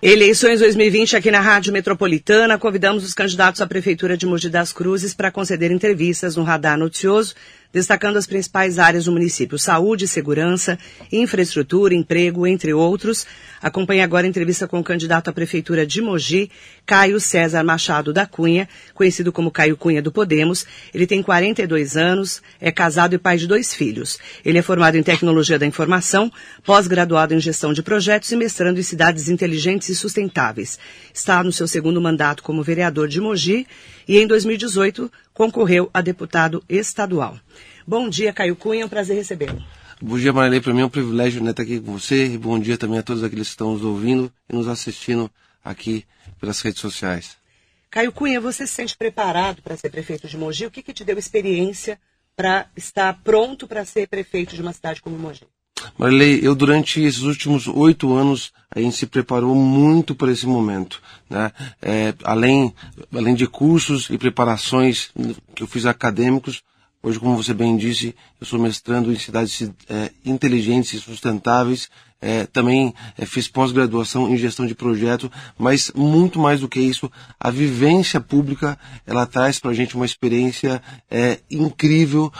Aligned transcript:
Eleições 0.00 0.60
2020 0.60 1.16
aqui 1.16 1.28
na 1.28 1.40
Rádio 1.40 1.72
Metropolitana. 1.72 2.56
Convidamos 2.56 3.02
os 3.02 3.12
candidatos 3.12 3.60
à 3.60 3.66
Prefeitura 3.66 4.16
de 4.16 4.26
Mogi 4.26 4.48
das 4.48 4.72
Cruzes 4.72 5.12
para 5.12 5.32
conceder 5.32 5.72
entrevistas 5.72 6.36
no 6.36 6.44
Radar 6.44 6.78
Noticioso 6.78 7.34
destacando 7.72 8.16
as 8.16 8.26
principais 8.26 8.78
áreas 8.78 9.04
do 9.04 9.12
município: 9.12 9.58
saúde, 9.58 10.08
segurança, 10.08 10.78
infraestrutura, 11.12 11.94
emprego, 11.94 12.46
entre 12.46 12.72
outros. 12.72 13.26
Acompanhe 13.60 14.00
agora 14.00 14.26
a 14.26 14.28
entrevista 14.28 14.68
com 14.68 14.78
o 14.78 14.84
candidato 14.84 15.28
à 15.28 15.32
prefeitura 15.32 15.84
de 15.84 16.00
Mogi, 16.00 16.50
Caio 16.86 17.18
César 17.18 17.64
Machado 17.64 18.12
da 18.12 18.24
Cunha, 18.24 18.68
conhecido 18.94 19.32
como 19.32 19.50
Caio 19.50 19.76
Cunha 19.76 20.00
do 20.00 20.12
Podemos. 20.12 20.64
Ele 20.94 21.06
tem 21.06 21.22
42 21.22 21.96
anos, 21.96 22.40
é 22.60 22.70
casado 22.70 23.14
e 23.14 23.18
pai 23.18 23.36
de 23.36 23.46
dois 23.46 23.74
filhos. 23.74 24.18
Ele 24.44 24.58
é 24.58 24.62
formado 24.62 24.96
em 24.96 25.02
tecnologia 25.02 25.58
da 25.58 25.66
informação, 25.66 26.30
pós-graduado 26.64 27.34
em 27.34 27.40
gestão 27.40 27.72
de 27.72 27.82
projetos 27.82 28.30
e 28.30 28.36
mestrando 28.36 28.78
em 28.78 28.82
cidades 28.82 29.28
inteligentes 29.28 29.88
e 29.88 29.96
sustentáveis. 29.96 30.78
Está 31.12 31.42
no 31.42 31.52
seu 31.52 31.66
segundo 31.66 32.00
mandato 32.00 32.42
como 32.42 32.62
vereador 32.62 33.08
de 33.08 33.20
Mogi 33.20 33.66
e 34.06 34.18
em 34.18 34.26
2018 34.26 35.10
concorreu 35.34 35.90
a 35.92 36.00
deputado 36.00 36.64
estadual. 36.68 37.38
Bom 37.88 38.06
dia, 38.06 38.34
Caio 38.34 38.54
Cunha, 38.54 38.82
é 38.82 38.84
um 38.84 38.88
prazer 38.88 39.16
recebê-lo. 39.16 39.64
Bom 39.98 40.18
dia, 40.18 40.30
Marilei. 40.30 40.60
Para 40.60 40.74
mim 40.74 40.82
é 40.82 40.84
um 40.84 40.90
privilégio 40.90 41.42
né, 41.42 41.52
estar 41.52 41.62
aqui 41.62 41.80
com 41.80 41.98
você. 41.98 42.26
E 42.26 42.36
bom 42.36 42.58
dia 42.58 42.76
também 42.76 42.98
a 42.98 43.02
todos 43.02 43.24
aqueles 43.24 43.46
que 43.46 43.52
estão 43.52 43.72
nos 43.72 43.82
ouvindo 43.82 44.30
e 44.46 44.54
nos 44.54 44.68
assistindo 44.68 45.30
aqui 45.64 46.04
pelas 46.38 46.60
redes 46.60 46.82
sociais. 46.82 47.38
Caio 47.90 48.12
Cunha, 48.12 48.42
você 48.42 48.66
se 48.66 48.74
sente 48.74 48.94
preparado 48.94 49.62
para 49.62 49.74
ser 49.74 49.88
prefeito 49.88 50.28
de 50.28 50.36
Mogi? 50.36 50.66
O 50.66 50.70
que, 50.70 50.82
que 50.82 50.92
te 50.92 51.02
deu 51.02 51.16
experiência 51.18 51.98
para 52.36 52.66
estar 52.76 53.22
pronto 53.24 53.66
para 53.66 53.86
ser 53.86 54.06
prefeito 54.06 54.54
de 54.54 54.60
uma 54.60 54.74
cidade 54.74 55.00
como 55.00 55.18
Mogi? 55.18 55.44
Marilei, 55.96 56.40
eu 56.42 56.54
durante 56.54 57.00
esses 57.00 57.22
últimos 57.22 57.66
oito 57.68 58.12
anos 58.12 58.52
a 58.70 58.80
gente 58.80 58.96
se 58.96 59.06
preparou 59.06 59.54
muito 59.54 60.14
para 60.14 60.30
esse 60.30 60.46
momento, 60.46 61.00
né? 61.30 61.50
É, 61.80 62.12
além, 62.22 62.74
além 63.14 63.34
de 63.34 63.46
cursos 63.46 64.10
e 64.10 64.18
preparações 64.18 65.10
que 65.54 65.62
eu 65.62 65.66
fiz 65.66 65.86
acadêmicos, 65.86 66.62
Hoje, 67.08 67.18
como 67.18 67.42
você 67.42 67.54
bem 67.54 67.74
disse, 67.74 68.14
eu 68.38 68.46
sou 68.46 68.58
mestrando 68.58 69.10
em 69.10 69.18
cidades 69.18 69.62
é, 69.88 70.10
inteligentes 70.26 70.92
e 70.92 71.00
sustentáveis. 71.00 71.88
É, 72.20 72.44
também 72.44 72.92
é, 73.16 73.24
fiz 73.24 73.48
pós-graduação 73.48 74.28
em 74.28 74.36
gestão 74.36 74.66
de 74.66 74.74
projeto, 74.74 75.32
mas 75.56 75.90
muito 75.94 76.38
mais 76.38 76.60
do 76.60 76.68
que 76.68 76.78
isso, 76.78 77.10
a 77.40 77.50
vivência 77.50 78.20
pública 78.20 78.78
ela 79.06 79.24
traz 79.24 79.58
para 79.58 79.70
a 79.70 79.74
gente 79.74 79.96
uma 79.96 80.04
experiência 80.04 80.82
é, 81.10 81.38
incrível, 81.50 82.30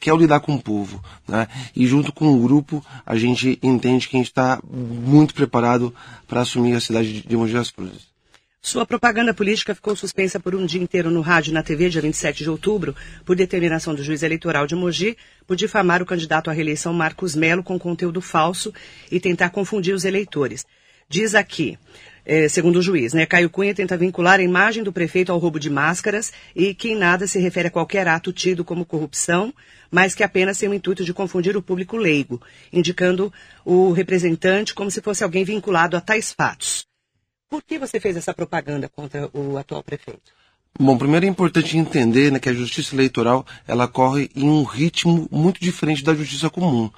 que 0.00 0.10
é 0.10 0.12
o 0.12 0.16
lidar 0.16 0.40
com 0.40 0.56
o 0.56 0.60
povo. 0.60 1.00
Né? 1.28 1.46
E 1.76 1.86
junto 1.86 2.12
com 2.12 2.26
o 2.26 2.42
grupo, 2.42 2.84
a 3.06 3.16
gente 3.16 3.56
entende 3.62 4.08
que 4.08 4.16
a 4.16 4.18
gente 4.18 4.30
está 4.30 4.60
muito 4.68 5.32
preparado 5.32 5.94
para 6.26 6.40
assumir 6.40 6.74
a 6.74 6.80
cidade 6.80 7.22
de 7.22 7.36
Mogi 7.36 7.52
das 7.52 7.70
Cruzes. 7.70 8.17
Sua 8.60 8.84
propaganda 8.84 9.32
política 9.32 9.74
ficou 9.74 9.94
suspensa 9.96 10.38
por 10.38 10.54
um 10.54 10.66
dia 10.66 10.82
inteiro 10.82 11.10
no 11.10 11.20
rádio 11.20 11.50
e 11.50 11.54
na 11.54 11.62
TV, 11.62 11.88
dia 11.88 12.02
27 12.02 12.42
de 12.42 12.50
outubro, 12.50 12.94
por 13.24 13.36
determinação 13.36 13.94
do 13.94 14.02
juiz 14.02 14.22
eleitoral 14.22 14.66
de 14.66 14.74
Mogi, 14.74 15.16
por 15.46 15.56
difamar 15.56 16.02
o 16.02 16.06
candidato 16.06 16.50
à 16.50 16.52
reeleição 16.52 16.92
Marcos 16.92 17.34
Melo 17.34 17.62
com 17.62 17.78
conteúdo 17.78 18.20
falso 18.20 18.74
e 19.10 19.20
tentar 19.20 19.50
confundir 19.50 19.94
os 19.94 20.04
eleitores. 20.04 20.66
Diz 21.08 21.34
aqui, 21.34 21.78
é, 22.26 22.46
segundo 22.48 22.76
o 22.76 22.82
juiz, 22.82 23.14
né, 23.14 23.24
Caio 23.24 23.48
Cunha 23.48 23.74
tenta 23.74 23.96
vincular 23.96 24.40
a 24.40 24.42
imagem 24.42 24.82
do 24.82 24.92
prefeito 24.92 25.32
ao 25.32 25.38
roubo 25.38 25.58
de 25.58 25.70
máscaras 25.70 26.30
e 26.54 26.74
que 26.74 26.90
em 26.90 26.94
nada 26.94 27.26
se 27.26 27.38
refere 27.38 27.68
a 27.68 27.70
qualquer 27.70 28.06
ato 28.06 28.30
tido 28.30 28.62
como 28.62 28.84
corrupção, 28.84 29.54
mas 29.90 30.14
que 30.14 30.22
apenas 30.22 30.58
tem 30.58 30.68
o 30.68 30.74
intuito 30.74 31.04
de 31.04 31.14
confundir 31.14 31.56
o 31.56 31.62
público 31.62 31.96
leigo, 31.96 32.42
indicando 32.70 33.32
o 33.64 33.92
representante 33.92 34.74
como 34.74 34.90
se 34.90 35.00
fosse 35.00 35.24
alguém 35.24 35.44
vinculado 35.44 35.96
a 35.96 36.00
tais 36.02 36.30
fatos. 36.30 36.87
Por 37.48 37.62
que 37.62 37.78
você 37.78 37.98
fez 37.98 38.16
essa 38.16 38.34
propaganda 38.34 38.88
contra 38.88 39.30
o 39.32 39.56
atual 39.56 39.82
prefeito? 39.82 40.32
Bom, 40.78 40.96
primeiro 40.96 41.26
é 41.26 41.28
importante 41.28 41.76
entender 41.76 42.30
né, 42.30 42.38
que 42.38 42.48
a 42.48 42.54
justiça 42.54 42.94
eleitoral 42.94 43.44
ela 43.66 43.88
corre 43.88 44.30
em 44.36 44.48
um 44.48 44.62
ritmo 44.62 45.26
muito 45.30 45.60
diferente 45.60 46.04
da 46.04 46.14
justiça 46.14 46.48
comum. 46.48 46.90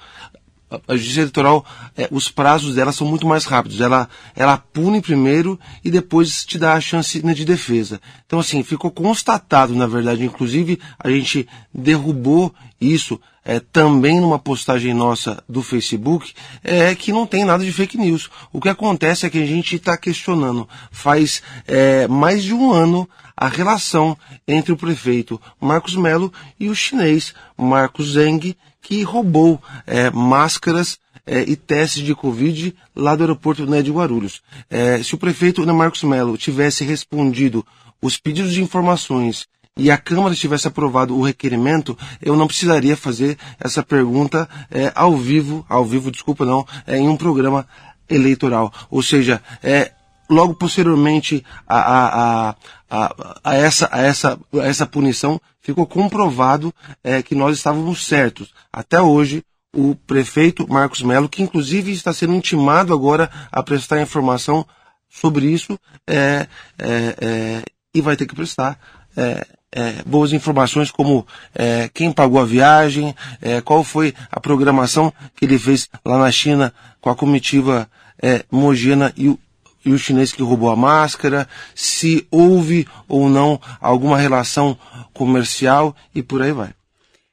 A 0.87 0.95
justiça 0.95 1.21
eleitoral, 1.21 1.65
é, 1.97 2.07
os 2.11 2.29
prazos 2.29 2.75
dela 2.75 2.91
são 2.91 3.05
muito 3.05 3.27
mais 3.27 3.45
rápidos. 3.45 3.81
Ela, 3.81 4.07
ela 4.35 4.57
pune 4.57 5.01
primeiro 5.01 5.59
e 5.83 5.91
depois 5.91 6.45
te 6.45 6.57
dá 6.57 6.73
a 6.73 6.81
chance 6.81 7.25
né, 7.25 7.33
de 7.33 7.43
defesa. 7.43 7.99
Então, 8.25 8.39
assim, 8.39 8.63
ficou 8.63 8.89
constatado, 8.89 9.75
na 9.75 9.87
verdade, 9.87 10.23
inclusive 10.23 10.79
a 10.97 11.09
gente 11.09 11.47
derrubou 11.73 12.53
isso 12.79 13.19
é, 13.43 13.59
também 13.59 14.19
numa 14.19 14.39
postagem 14.39 14.93
nossa 14.93 15.43
do 15.49 15.61
Facebook, 15.61 16.33
é 16.63 16.93
que 16.95 17.11
não 17.11 17.25
tem 17.25 17.43
nada 17.43 17.63
de 17.63 17.71
fake 17.71 17.97
news. 17.97 18.29
O 18.53 18.61
que 18.61 18.69
acontece 18.69 19.25
é 19.25 19.29
que 19.29 19.41
a 19.41 19.45
gente 19.45 19.75
está 19.75 19.97
questionando 19.97 20.67
faz 20.91 21.41
é, 21.67 22.07
mais 22.07 22.43
de 22.43 22.53
um 22.53 22.71
ano 22.71 23.09
a 23.41 23.47
relação 23.47 24.15
entre 24.47 24.71
o 24.71 24.77
prefeito 24.77 25.41
Marcos 25.59 25.95
Melo 25.95 26.31
e 26.59 26.69
o 26.69 26.75
chinês 26.75 27.33
Marcos 27.57 28.11
Zeng, 28.11 28.55
que 28.79 29.01
roubou 29.01 29.59
é, 29.87 30.11
máscaras 30.11 30.99
é, 31.25 31.41
e 31.41 31.55
testes 31.55 32.03
de 32.03 32.13
Covid 32.13 32.75
lá 32.95 33.15
do 33.15 33.23
aeroporto 33.23 33.65
né, 33.65 33.81
de 33.81 33.89
Guarulhos. 33.89 34.43
É, 34.69 35.01
se 35.01 35.15
o 35.15 35.17
prefeito 35.17 35.65
né, 35.65 35.73
Marcos 35.73 36.03
Melo 36.03 36.37
tivesse 36.37 36.83
respondido 36.83 37.65
os 37.99 38.15
pedidos 38.15 38.53
de 38.53 38.61
informações 38.61 39.47
e 39.75 39.89
a 39.89 39.97
Câmara 39.97 40.35
tivesse 40.35 40.67
aprovado 40.67 41.17
o 41.17 41.23
requerimento, 41.23 41.97
eu 42.21 42.35
não 42.35 42.45
precisaria 42.45 42.95
fazer 42.95 43.39
essa 43.59 43.81
pergunta 43.81 44.47
é, 44.69 44.91
ao 44.93 45.17
vivo, 45.17 45.65
ao 45.67 45.83
vivo, 45.83 46.11
desculpa, 46.11 46.45
não, 46.45 46.63
é, 46.85 46.95
em 46.95 47.09
um 47.09 47.17
programa 47.17 47.67
eleitoral. 48.07 48.71
Ou 48.91 49.01
seja, 49.01 49.41
é, 49.63 49.93
logo 50.31 50.55
posteriormente 50.55 51.43
a, 51.67 51.79
a, 51.79 52.55
a, 52.89 53.15
a, 53.43 53.55
essa, 53.55 53.89
a, 53.91 54.01
essa, 54.01 54.39
a 54.53 54.65
essa 54.65 54.85
punição, 54.85 55.39
ficou 55.59 55.85
comprovado 55.85 56.73
é, 57.03 57.21
que 57.21 57.35
nós 57.35 57.57
estávamos 57.57 58.05
certos. 58.05 58.53
Até 58.71 59.01
hoje, 59.01 59.43
o 59.75 59.95
prefeito 59.95 60.67
Marcos 60.67 61.01
Melo, 61.01 61.29
que 61.29 61.43
inclusive 61.43 61.91
está 61.91 62.13
sendo 62.13 62.33
intimado 62.33 62.93
agora 62.93 63.29
a 63.51 63.61
prestar 63.61 64.01
informação 64.01 64.65
sobre 65.09 65.45
isso, 65.47 65.77
é, 66.07 66.47
é, 66.79 67.15
é 67.21 67.63
e 67.93 68.01
vai 68.01 68.15
ter 68.15 68.25
que 68.25 68.35
prestar. 68.35 68.79
É, 69.15 69.45
é, 69.73 70.03
boas 70.05 70.33
informações 70.33 70.91
como 70.91 71.25
é, 71.55 71.89
quem 71.93 72.11
pagou 72.11 72.39
a 72.39 72.45
viagem, 72.45 73.15
é, 73.41 73.61
qual 73.61 73.83
foi 73.83 74.13
a 74.29 74.39
programação 74.39 75.13
que 75.35 75.45
ele 75.45 75.57
fez 75.57 75.89
lá 76.03 76.17
na 76.17 76.31
China 76.31 76.73
com 76.99 77.09
a 77.09 77.15
comitiva 77.15 77.89
é, 78.21 78.43
Mogina 78.51 79.13
e 79.15 79.29
o, 79.29 79.39
e 79.83 79.91
o 79.91 79.97
chinês 79.97 80.31
que 80.31 80.43
roubou 80.43 80.69
a 80.69 80.75
máscara, 80.75 81.47
se 81.73 82.27
houve 82.29 82.87
ou 83.07 83.29
não 83.29 83.59
alguma 83.79 84.17
relação 84.17 84.77
comercial 85.13 85.95
e 86.13 86.21
por 86.21 86.41
aí 86.41 86.51
vai. 86.51 86.73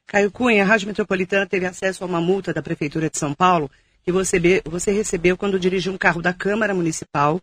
Caio 0.07 0.31
Cunha, 0.31 0.63
a 0.63 0.65
Rádio 0.65 0.87
Metropolitana 0.87 1.45
teve 1.45 1.65
acesso 1.65 2.03
a 2.03 2.07
uma 2.07 2.19
multa 2.19 2.51
da 2.51 2.63
Prefeitura 2.63 3.09
de 3.09 3.17
São 3.17 3.33
Paulo 3.33 3.69
que 4.03 4.11
você, 4.11 4.39
você 4.65 4.91
recebeu 4.91 5.37
quando 5.37 5.59
dirigiu 5.59 5.93
um 5.93 5.97
carro 5.97 6.21
da 6.21 6.33
Câmara 6.33 6.73
Municipal, 6.73 7.39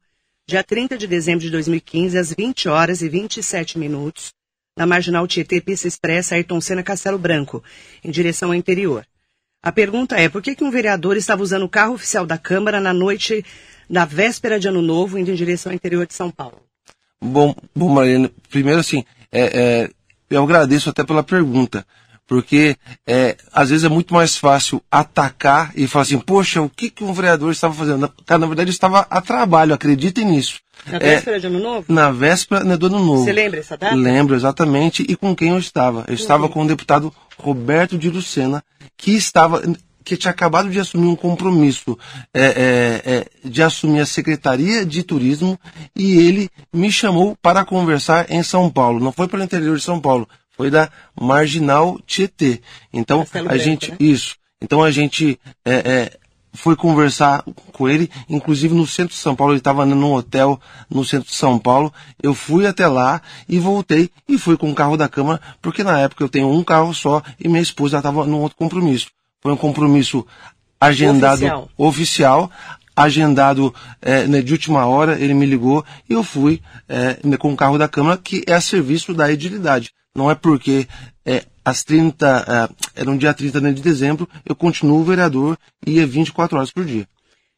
dia 0.48 0.64
30 0.64 0.98
de 0.98 1.06
dezembro 1.06 1.40
de 1.40 1.50
2015, 1.50 2.18
às 2.18 2.32
20 2.32 2.68
horas 2.68 3.02
e 3.02 3.08
27 3.08 3.78
minutos, 3.78 4.32
na 4.76 4.84
Marginal 4.84 5.26
Tietê 5.28 5.60
Pista 5.60 5.86
Expressa 5.86 6.34
Ayrton 6.34 6.60
Senna 6.60 6.82
Castelo 6.82 7.18
Branco, 7.18 7.62
em 8.02 8.10
direção 8.10 8.48
ao 8.48 8.54
interior. 8.54 9.06
A 9.62 9.72
pergunta 9.72 10.16
é, 10.16 10.28
por 10.28 10.42
que, 10.42 10.54
que 10.54 10.64
um 10.64 10.70
vereador 10.70 11.16
estava 11.16 11.42
usando 11.42 11.64
o 11.64 11.68
carro 11.68 11.94
oficial 11.94 12.26
da 12.26 12.38
Câmara 12.38 12.80
na 12.80 12.92
noite 12.92 13.44
da 13.88 14.04
véspera 14.04 14.59
de 14.59 14.68
Ano 14.68 14.83
Novo, 14.83 15.18
indo 15.18 15.30
em 15.30 15.34
direção 15.34 15.71
ao 15.71 15.77
interior 15.77 16.06
de 16.06 16.15
São 16.15 16.30
Paulo? 16.30 16.60
Bom, 17.21 17.54
bom 17.74 17.88
Mariana, 17.88 18.30
primeiro 18.50 18.80
assim, 18.80 19.04
é, 19.33 19.41
é, 19.42 19.91
eu 20.30 20.42
agradeço 20.42 20.91
até 20.91 21.03
pela 21.04 21.22
pergunta, 21.22 21.86
porque 22.27 22.77
é, 23.06 23.36
às 23.53 23.71
vezes 23.71 23.84
é 23.84 23.88
muito 23.88 24.12
mais 24.12 24.36
fácil 24.36 24.83
atacar 24.91 25.72
e 25.77 25.86
falar 25.86 26.03
assim, 26.03 26.18
poxa, 26.18 26.60
o 26.60 26.68
que, 26.68 26.91
que 26.91 27.04
um 27.04 27.12
vereador 27.12 27.53
estava 27.53 27.72
fazendo? 27.72 28.12
Cara, 28.27 28.38
na 28.38 28.47
verdade, 28.47 28.71
estava 28.71 29.06
a 29.09 29.21
trabalho, 29.21 29.72
acreditem 29.72 30.24
nisso. 30.24 30.60
Na 30.86 30.98
véspera 30.98 31.36
é, 31.36 31.41
de 31.41 31.47
Ano 31.47 31.60
Novo? 31.60 31.84
Na 31.88 32.10
véspera 32.10 32.65
né, 32.65 32.77
do 32.77 32.86
Ano 32.86 32.98
Novo. 32.98 33.24
Você 33.24 33.33
lembra 33.33 33.60
essa 33.60 33.77
data? 33.77 33.94
Lembro, 33.94 34.34
exatamente. 34.34 35.04
E 35.09 35.16
com 35.16 35.34
quem 35.34 35.50
eu 35.50 35.59
estava? 35.59 36.04
Eu 36.09 36.15
estava 36.15 36.48
com 36.48 36.62
o 36.62 36.66
deputado 36.66 37.15
Roberto 37.38 37.97
de 37.97 38.10
Lucena, 38.10 38.62
que 38.97 39.12
estava 39.12 39.62
que 40.06 40.16
tinha 40.16 40.30
acabado 40.30 40.70
de 40.70 40.78
assumir 40.78 41.08
um 41.08 41.16
compromisso 41.16 41.98
é, 42.32 42.44
é, 42.44 43.03
é, 43.04 43.26
de 43.44 43.60
assumir 43.60 43.98
a 43.98 44.06
Secretaria 44.06 44.86
de 44.86 45.03
Turismo 45.03 45.58
e 45.97 46.18
ele 46.18 46.48
me 46.72 46.92
chamou 46.92 47.36
para 47.42 47.64
conversar 47.64 48.30
em 48.30 48.41
São 48.41 48.70
Paulo. 48.70 49.00
Não 49.00 49.10
foi 49.10 49.26
para 49.26 49.41
o 49.41 49.42
interior 49.42 49.76
de 49.76 49.82
São 49.82 50.00
Paulo, 50.00 50.28
foi 50.56 50.70
da 50.70 50.88
Marginal 51.20 51.98
Tietê. 52.06 52.60
Então 52.92 53.18
Castelo 53.18 53.47
a 53.47 53.48
Branco, 53.48 53.64
gente 53.64 53.91
né? 53.91 53.97
isso. 53.98 54.36
Então 54.62 54.80
a 54.80 54.92
gente 54.92 55.41
é, 55.64 55.74
é, 55.74 56.12
foi 56.52 56.76
conversar 56.76 57.42
com 57.72 57.88
ele, 57.88 58.09
inclusive 58.28 58.72
no 58.72 58.86
centro 58.86 59.12
de 59.12 59.20
São 59.20 59.34
Paulo, 59.34 59.54
ele 59.54 59.59
estava 59.59 59.84
num 59.84 60.12
hotel 60.12 60.60
no 60.88 61.04
centro 61.04 61.28
de 61.28 61.34
São 61.34 61.59
Paulo. 61.59 61.92
Eu 62.22 62.32
fui 62.32 62.64
até 62.64 62.86
lá 62.86 63.20
e 63.48 63.59
voltei 63.59 64.09
e 64.28 64.38
fui 64.38 64.56
com 64.56 64.70
o 64.70 64.74
carro 64.74 64.97
da 64.97 65.09
Câmara, 65.09 65.41
porque 65.60 65.82
na 65.82 65.98
época 65.98 66.22
eu 66.22 66.28
tenho 66.28 66.48
um 66.48 66.62
carro 66.62 66.94
só 66.94 67.20
e 67.41 67.48
minha 67.48 67.60
esposa 67.60 67.97
estava 67.97 68.24
num 68.24 68.41
outro 68.41 68.56
compromisso. 68.56 69.09
Foi 69.47 69.53
um 69.53 69.57
compromisso 69.57 70.27
agendado 70.81 71.37
Oficial. 71.37 71.71
oficial, 71.77 72.51
agendado 72.97 73.72
eh, 74.03 74.27
né, 74.27 74.43
de 74.43 74.53
última 74.53 74.84
hora, 74.87 75.21
ele 75.21 75.34
me 75.34 75.47
ligou 75.47 75.84
e 76.10 76.15
eu 76.15 76.25
fui 76.25 76.60
eh, 76.89 77.16
né, 77.22 77.37
com 77.37 77.53
o 77.53 77.57
carro 77.57 77.78
da 77.78 77.87
Câmara, 77.87 78.19
que 78.19 78.43
é 78.45 78.54
a 78.54 78.60
serviço 78.60 79.15
da 79.15 79.31
edilidade. 79.31 79.93
Não 80.13 80.28
é 80.28 80.34
porque 80.34 80.89
eh, 81.25 81.45
às 81.65 81.84
30, 81.84 82.45
eh, 82.48 82.91
era 82.97 83.09
um 83.09 83.16
dia 83.16 83.33
30 83.33 83.60
né, 83.60 83.72
de 83.72 83.81
dezembro, 83.81 84.28
eu 84.45 84.57
continuo 84.57 85.04
vereador 85.04 85.57
e 85.87 85.93
ia 85.93 86.07
24 86.09 86.57
horas 86.57 86.72
por 86.72 86.84
dia. 86.84 87.07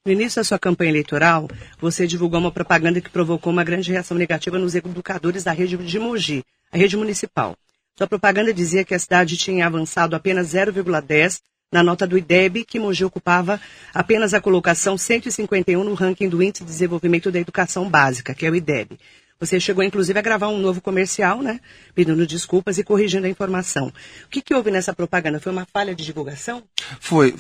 No 0.05 0.13
início 0.13 0.41
da 0.41 0.45
sua 0.45 0.59
campanha 0.59 0.91
eleitoral, 0.91 1.49
você 1.81 2.07
divulgou 2.07 2.39
uma 2.39 2.53
propaganda 2.53 3.01
que 3.01 3.09
provocou 3.09 3.51
uma 3.51 3.65
grande 3.65 3.91
reação 3.91 4.15
negativa 4.15 4.59
nos 4.59 4.75
educadores 4.75 5.43
da 5.43 5.53
rede 5.53 5.79
de 5.79 5.99
Mogi, 5.99 6.45
a 6.71 6.77
rede 6.77 6.99
municipal. 6.99 7.57
Sua 7.97 8.07
propaganda 8.07 8.53
dizia 8.53 8.85
que 8.85 8.95
a 8.95 8.99
cidade 8.99 9.39
tinha 9.39 9.67
avançado 9.67 10.15
apenas 10.15 10.53
0,10 10.53 11.41
na 11.71 11.83
nota 11.83 12.07
do 12.07 12.17
IDEB, 12.17 12.65
que 12.65 12.79
Mogi 12.81 13.05
ocupava 13.05 13.61
apenas 13.93 14.33
a 14.33 14.41
colocação 14.41 14.97
151 14.97 15.85
no 15.85 15.95
ranking 15.95 16.29
do 16.29 16.43
Índice 16.43 16.65
de 16.65 16.71
Desenvolvimento 16.71 17.31
da 17.31 17.39
Educação 17.39 17.89
Básica, 17.89 18.35
que 18.35 18.47
é 18.47 18.51
o 18.51 18.57
IDEB. 18.57 18.99
Você 19.41 19.61
chegou, 19.61 19.85
inclusive, 19.85 20.19
a 20.19 20.23
gravar 20.23 20.49
um 20.49 20.59
novo 20.59 20.81
comercial, 20.81 21.43
né? 21.43 21.61
Pedindo 21.95 22.27
desculpas 22.27 22.77
e 22.79 22.83
corrigindo 22.83 23.27
a 23.27 23.31
informação. 23.31 23.87
O 24.25 24.29
que, 24.29 24.43
que 24.43 24.53
houve 24.53 24.71
nessa 24.71 24.93
propaganda? 24.93 25.39
Foi 25.39 25.53
uma 25.53 25.65
falha 25.73 25.95
de 25.95 26.05
divulgação? 26.05 26.63
Foi, 26.99 27.35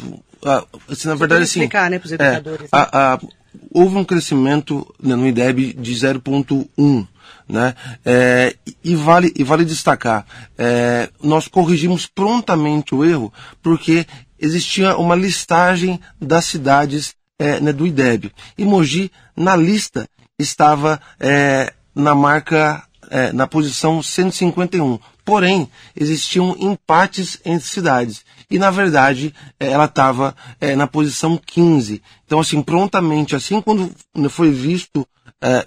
ah, 0.44 0.64
assim, 0.88 1.08
na 1.08 1.16
verdade, 1.16 1.42
assim, 1.42 1.60
explicar, 1.60 1.90
né, 1.90 1.98
pros 1.98 2.12
educadores, 2.12 2.66
é, 2.72 2.76
a- 2.76 3.14
a- 3.14 3.20
houve 3.72 3.96
um 3.96 4.04
crescimento 4.04 4.94
né, 5.02 5.16
no 5.16 5.26
IDEB 5.26 5.72
de 5.72 5.92
0,1, 5.94 7.04
né? 7.48 7.74
É, 8.04 8.54
e 8.84 8.94
vale 8.94 9.32
e 9.36 9.42
vale 9.42 9.64
destacar, 9.64 10.26
é, 10.56 11.08
nós 11.22 11.48
corrigimos 11.48 12.06
prontamente 12.06 12.94
o 12.94 13.04
erro 13.04 13.32
porque 13.62 14.06
existia 14.38 14.96
uma 14.96 15.14
listagem 15.14 16.00
das 16.20 16.44
cidades 16.44 17.14
é, 17.38 17.60
né, 17.60 17.72
do 17.72 17.86
IDEB 17.86 18.32
e 18.56 18.64
Mogi 18.64 19.10
na 19.36 19.56
lista 19.56 20.08
estava 20.38 21.00
é, 21.18 21.72
na 21.94 22.14
marca 22.14 22.84
é, 23.10 23.32
na 23.32 23.46
posição 23.46 24.02
151. 24.02 24.98
Porém, 25.24 25.68
existiam 25.94 26.56
empates 26.58 27.38
entre 27.44 27.68
cidades. 27.68 28.24
E, 28.50 28.58
na 28.58 28.70
verdade, 28.70 29.34
eh, 29.60 29.70
ela 29.70 29.84
estava 29.84 30.34
eh, 30.60 30.74
na 30.74 30.86
posição 30.86 31.36
15. 31.36 32.02
Então, 32.24 32.40
assim, 32.40 32.62
prontamente, 32.62 33.36
assim 33.36 33.60
quando 33.60 33.90
foi 34.30 34.50
visto 34.50 35.06
eh, 35.40 35.64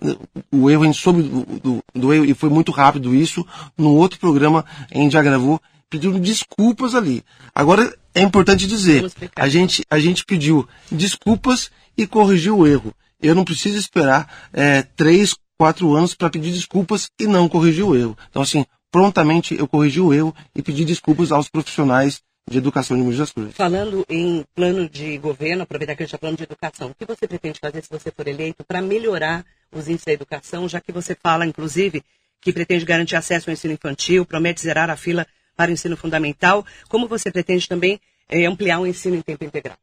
o 0.51 0.69
erro, 0.69 0.83
a 0.83 0.85
gente 0.87 0.99
soube 0.99 1.21
do, 1.21 1.45
do, 1.59 1.83
do 1.93 2.13
erro, 2.13 2.25
e 2.25 2.33
foi 2.33 2.49
muito 2.49 2.71
rápido 2.71 3.15
isso, 3.15 3.45
no 3.77 3.95
outro 3.95 4.19
programa 4.19 4.65
a 4.91 4.97
gente 4.97 5.13
já 5.13 5.21
gravou, 5.21 5.61
pedindo 5.89 6.19
desculpas 6.19 6.95
ali. 6.95 7.23
Agora, 7.53 7.93
é 8.15 8.21
importante 8.21 8.65
dizer, 8.65 9.11
a 9.35 9.47
gente, 9.47 9.83
a 9.89 9.99
gente 9.99 10.25
pediu 10.25 10.67
desculpas 10.91 11.69
e 11.97 12.07
corrigiu 12.07 12.59
o 12.59 12.67
erro. 12.67 12.93
Eu 13.21 13.35
não 13.35 13.45
preciso 13.45 13.77
esperar 13.77 14.49
eh, 14.53 14.83
três, 14.95 15.35
quatro 15.57 15.93
anos 15.93 16.15
para 16.15 16.29
pedir 16.29 16.51
desculpas 16.51 17.09
e 17.19 17.27
não 17.27 17.47
corrigir 17.47 17.85
o 17.85 17.95
erro. 17.95 18.17
Então, 18.29 18.41
assim, 18.41 18.65
prontamente 18.91 19.55
eu 19.55 19.67
corrigi 19.67 20.01
o 20.01 20.13
erro 20.13 20.33
e 20.55 20.61
pedi 20.61 20.83
desculpas 20.83 21.31
aos 21.31 21.47
profissionais 21.47 22.21
de 22.49 22.57
educação 22.57 22.97
de 22.97 23.03
Mogi 23.03 23.17
das 23.17 23.31
Cruzes. 23.31 23.55
Falando 23.55 24.05
em 24.09 24.43
plano 24.55 24.89
de 24.89 25.17
governo, 25.17 25.63
aproveitar 25.63 25.95
que 25.95 26.03
a 26.03 26.05
gente 26.05 26.15
está 26.15 26.17
falando 26.17 26.37
de 26.37 26.43
educação, 26.43 26.89
o 26.89 26.95
que 26.95 27.05
você 27.05 27.27
pretende 27.27 27.59
fazer 27.59 27.81
se 27.81 27.89
você 27.89 28.11
for 28.11 28.27
eleito 28.27 28.63
para 28.63 28.81
melhorar 28.81 29.45
os 29.71 29.87
índices 29.87 30.05
da 30.05 30.13
educação, 30.13 30.67
já 30.67 30.81
que 30.81 30.91
você 30.91 31.15
fala, 31.15 31.45
inclusive, 31.45 32.03
que 32.41 32.51
pretende 32.51 32.83
garantir 32.83 33.15
acesso 33.15 33.49
ao 33.49 33.53
ensino 33.53 33.73
infantil, 33.73 34.25
promete 34.25 34.61
zerar 34.61 34.89
a 34.89 34.97
fila 34.97 35.25
para 35.55 35.69
o 35.69 35.73
ensino 35.73 35.95
fundamental, 35.95 36.65
como 36.89 37.07
você 37.07 37.31
pretende 37.31 37.67
também 37.67 37.99
eh, 38.27 38.45
ampliar 38.45 38.79
o 38.79 38.87
ensino 38.87 39.15
em 39.15 39.21
tempo 39.21 39.43
integral? 39.43 39.77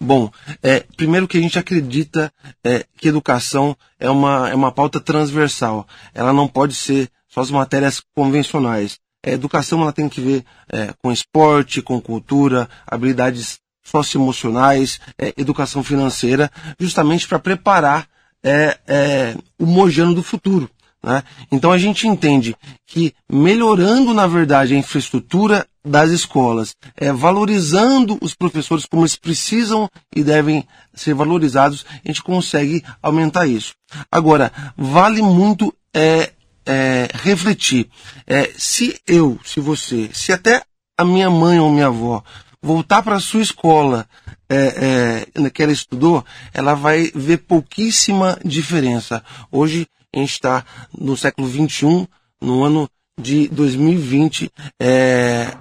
Bom, 0.00 0.30
é, 0.62 0.80
primeiro 0.96 1.28
que 1.28 1.36
a 1.36 1.40
gente 1.40 1.58
acredita 1.58 2.32
é, 2.62 2.86
que 2.96 3.08
educação 3.08 3.76
é 3.98 4.08
uma, 4.08 4.48
é 4.48 4.54
uma 4.54 4.72
pauta 4.72 5.00
transversal. 5.00 5.86
Ela 6.14 6.32
não 6.32 6.48
pode 6.48 6.74
ser 6.74 7.10
só 7.28 7.40
as 7.40 7.50
matérias 7.50 8.02
convencionais. 8.14 8.98
A 9.24 9.30
educação 9.30 9.80
ela 9.82 9.92
tem 9.92 10.08
que 10.08 10.20
ver 10.20 10.44
é, 10.70 10.92
com 11.02 11.10
esporte, 11.10 11.80
com 11.80 12.00
cultura, 12.00 12.68
habilidades 12.86 13.58
socioemocionais, 13.84 15.00
é, 15.18 15.32
educação 15.36 15.82
financeira, 15.82 16.50
justamente 16.78 17.26
para 17.28 17.38
preparar 17.38 18.06
é, 18.42 18.78
é, 18.86 19.36
o 19.58 19.66
mojano 19.66 20.14
do 20.14 20.22
futuro. 20.22 20.68
Né? 21.02 21.22
Então 21.52 21.70
a 21.70 21.78
gente 21.78 22.08
entende 22.08 22.56
que 22.86 23.14
melhorando, 23.30 24.14
na 24.14 24.26
verdade, 24.26 24.74
a 24.74 24.78
infraestrutura 24.78 25.66
das 25.84 26.10
escolas, 26.10 26.74
é, 26.96 27.12
valorizando 27.12 28.16
os 28.22 28.34
professores 28.34 28.86
como 28.86 29.02
eles 29.02 29.16
precisam 29.16 29.88
e 30.16 30.24
devem 30.24 30.66
ser 30.94 31.14
valorizados, 31.14 31.84
a 32.02 32.08
gente 32.08 32.22
consegue 32.22 32.82
aumentar 33.02 33.46
isso. 33.46 33.74
Agora, 34.10 34.50
vale 34.76 35.20
muito 35.20 35.74
é, 35.94 36.32
é, 36.66 37.08
refletir. 37.14 37.88
É, 38.26 38.50
se 38.56 39.00
eu, 39.06 39.38
se 39.44 39.60
você, 39.60 40.10
se 40.12 40.32
até 40.32 40.62
a 40.96 41.04
minha 41.04 41.30
mãe 41.30 41.58
ou 41.58 41.70
minha 41.70 41.86
avó 41.86 42.22
voltar 42.62 43.02
para 43.02 43.16
a 43.16 43.20
sua 43.20 43.42
escola 43.42 44.08
é, 44.48 45.26
é, 45.34 45.50
que 45.50 45.62
ela 45.62 45.72
estudou, 45.72 46.24
ela 46.52 46.74
vai 46.74 47.10
ver 47.14 47.38
pouquíssima 47.38 48.38
diferença. 48.44 49.22
Hoje 49.50 49.86
a 50.14 50.18
gente 50.18 50.32
está 50.32 50.64
no 50.96 51.16
século 51.16 51.48
XXI, 51.48 52.08
no 52.40 52.64
ano 52.64 52.88
de 53.20 53.48
2020. 53.48 54.50
É, 54.80 55.54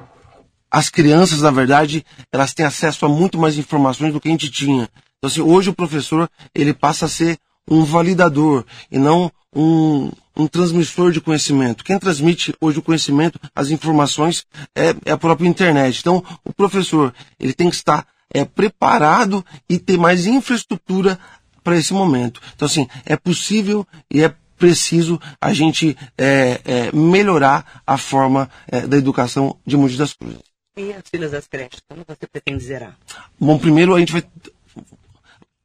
as 0.72 0.90
crianças, 0.90 1.42
na 1.42 1.52
verdade, 1.52 2.06
elas 2.32 2.54
têm 2.54 2.66
acesso 2.66 3.06
a 3.06 3.10
muito 3.10 3.38
mais 3.38 3.58
informações 3.58 4.14
do 4.14 4.20
que 4.20 4.28
a 4.28 4.32
gente 4.32 4.50
tinha. 4.50 4.90
Então, 5.18 5.28
assim, 5.28 5.42
hoje 5.42 5.70
o 5.70 5.74
professor 5.74 6.30
ele 6.54 6.74
passa 6.74 7.06
a 7.06 7.10
ser 7.10 7.38
um 7.70 7.84
validador 7.84 8.66
e 8.92 8.98
não 8.98 9.32
um, 9.56 10.12
um 10.36 10.48
transmissor 10.48 11.12
de 11.12 11.22
conhecimento. 11.22 11.84
Quem 11.84 12.00
transmite 12.00 12.54
hoje 12.60 12.80
o 12.80 12.82
conhecimento, 12.82 13.40
as 13.56 13.70
informações, 13.70 14.46
é, 14.76 14.96
é 15.06 15.12
a 15.12 15.18
própria 15.18 15.48
internet. 15.48 16.00
Então, 16.00 16.24
o 16.44 16.54
professor 16.54 17.14
ele 17.40 17.54
tem 17.54 17.70
que 17.70 17.76
estar 17.76 18.08
é, 18.34 18.44
preparado 18.44 19.46
e 19.70 19.78
ter 19.78 19.98
mais 19.98 20.26
infraestrutura 20.26 21.20
para 21.64 21.78
esse 21.78 21.94
momento. 21.94 22.42
Então, 22.56 22.66
assim, 22.66 22.88
é 23.06 23.16
possível 23.16 23.88
e 24.12 24.24
é 24.24 24.34
preciso 24.58 25.20
a 25.42 25.54
gente 25.54 25.98
é, 26.18 26.62
é, 26.64 26.92
melhorar 26.94 27.82
a 27.86 27.98
forma 27.98 28.50
é, 28.68 28.82
da 28.82 28.98
educação 28.98 29.58
de 29.66 29.78
Mogi 29.78 29.98
das 29.98 30.14
Cruzes. 30.14 30.42
E 30.76 30.92
as 30.92 31.04
filas 31.10 31.32
das 31.32 31.48
creches, 31.48 31.82
como 31.88 32.04
você 32.08 32.26
pretende 32.26 32.64
zerar? 32.64 32.98
Bom, 33.40 33.60
primeiro 33.60 33.94
a 33.94 34.00
gente 34.00 34.12
vai. 34.12 34.24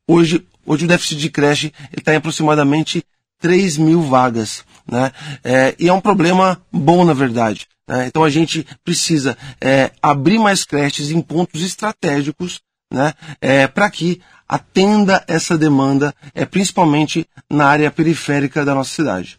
Hoje, 0.06 0.46
hoje 0.66 0.84
o 0.84 0.88
déficit 0.88 1.18
de 1.18 1.30
creche 1.30 1.72
está 1.96 2.12
em 2.12 2.16
aproximadamente 2.16 3.02
3 3.38 3.76
mil 3.76 4.02
vagas. 4.02 4.64
Né? 4.90 5.12
É, 5.44 5.74
e 5.78 5.88
é 5.88 5.92
um 5.92 6.00
problema 6.00 6.60
bom, 6.72 7.04
na 7.04 7.12
verdade. 7.12 7.66
Né? 7.86 8.06
Então 8.06 8.24
a 8.24 8.30
gente 8.30 8.66
precisa 8.84 9.36
é, 9.60 9.90
abrir 10.02 10.38
mais 10.38 10.64
creches 10.64 11.10
em 11.10 11.20
pontos 11.20 11.62
estratégicos 11.62 12.60
né? 12.92 13.14
é, 13.40 13.66
para 13.66 13.90
que 13.90 14.20
atenda 14.48 15.22
essa 15.28 15.58
demanda, 15.58 16.14
é, 16.34 16.44
principalmente 16.44 17.26
na 17.50 17.66
área 17.66 17.90
periférica 17.90 18.64
da 18.64 18.74
nossa 18.74 18.90
cidade. 18.90 19.38